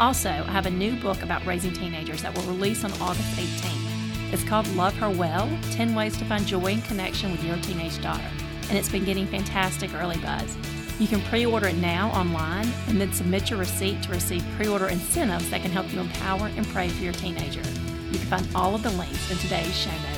Also, 0.00 0.28
I 0.28 0.50
have 0.50 0.66
a 0.66 0.70
new 0.70 0.96
book 0.96 1.22
about 1.22 1.46
raising 1.46 1.72
teenagers 1.72 2.22
that 2.22 2.34
will 2.34 2.42
release 2.42 2.84
on 2.84 2.92
August 2.94 3.36
18th. 3.36 4.32
It's 4.32 4.42
called 4.42 4.66
Love 4.74 4.94
Her 4.96 5.08
Well 5.08 5.48
10 5.70 5.94
Ways 5.94 6.16
to 6.18 6.24
Find 6.24 6.44
Joy 6.44 6.72
and 6.72 6.84
Connection 6.84 7.30
with 7.30 7.44
Your 7.44 7.56
Teenage 7.58 8.02
Daughter 8.02 8.28
and 8.68 8.78
it's 8.78 8.88
been 8.88 9.04
getting 9.04 9.26
fantastic 9.26 9.94
early 9.94 10.18
buzz. 10.18 10.56
You 10.98 11.06
can 11.06 11.20
pre 11.22 11.44
order 11.44 11.68
it 11.68 11.76
now 11.76 12.10
online 12.10 12.66
and 12.88 13.00
then 13.00 13.12
submit 13.12 13.50
your 13.50 13.58
receipt 13.58 14.02
to 14.04 14.10
receive 14.10 14.44
pre 14.56 14.66
order 14.66 14.88
incentives 14.88 15.50
that 15.50 15.62
can 15.62 15.70
help 15.70 15.92
you 15.92 16.00
empower 16.00 16.46
and 16.56 16.66
pray 16.68 16.88
for 16.88 17.02
your 17.02 17.12
teenager. 17.12 17.62
You 18.10 18.18
can 18.18 18.28
find 18.28 18.48
all 18.54 18.74
of 18.74 18.82
the 18.82 18.90
links 18.90 19.30
in 19.30 19.36
today's 19.38 19.76
show 19.76 19.90
notes. 19.90 20.15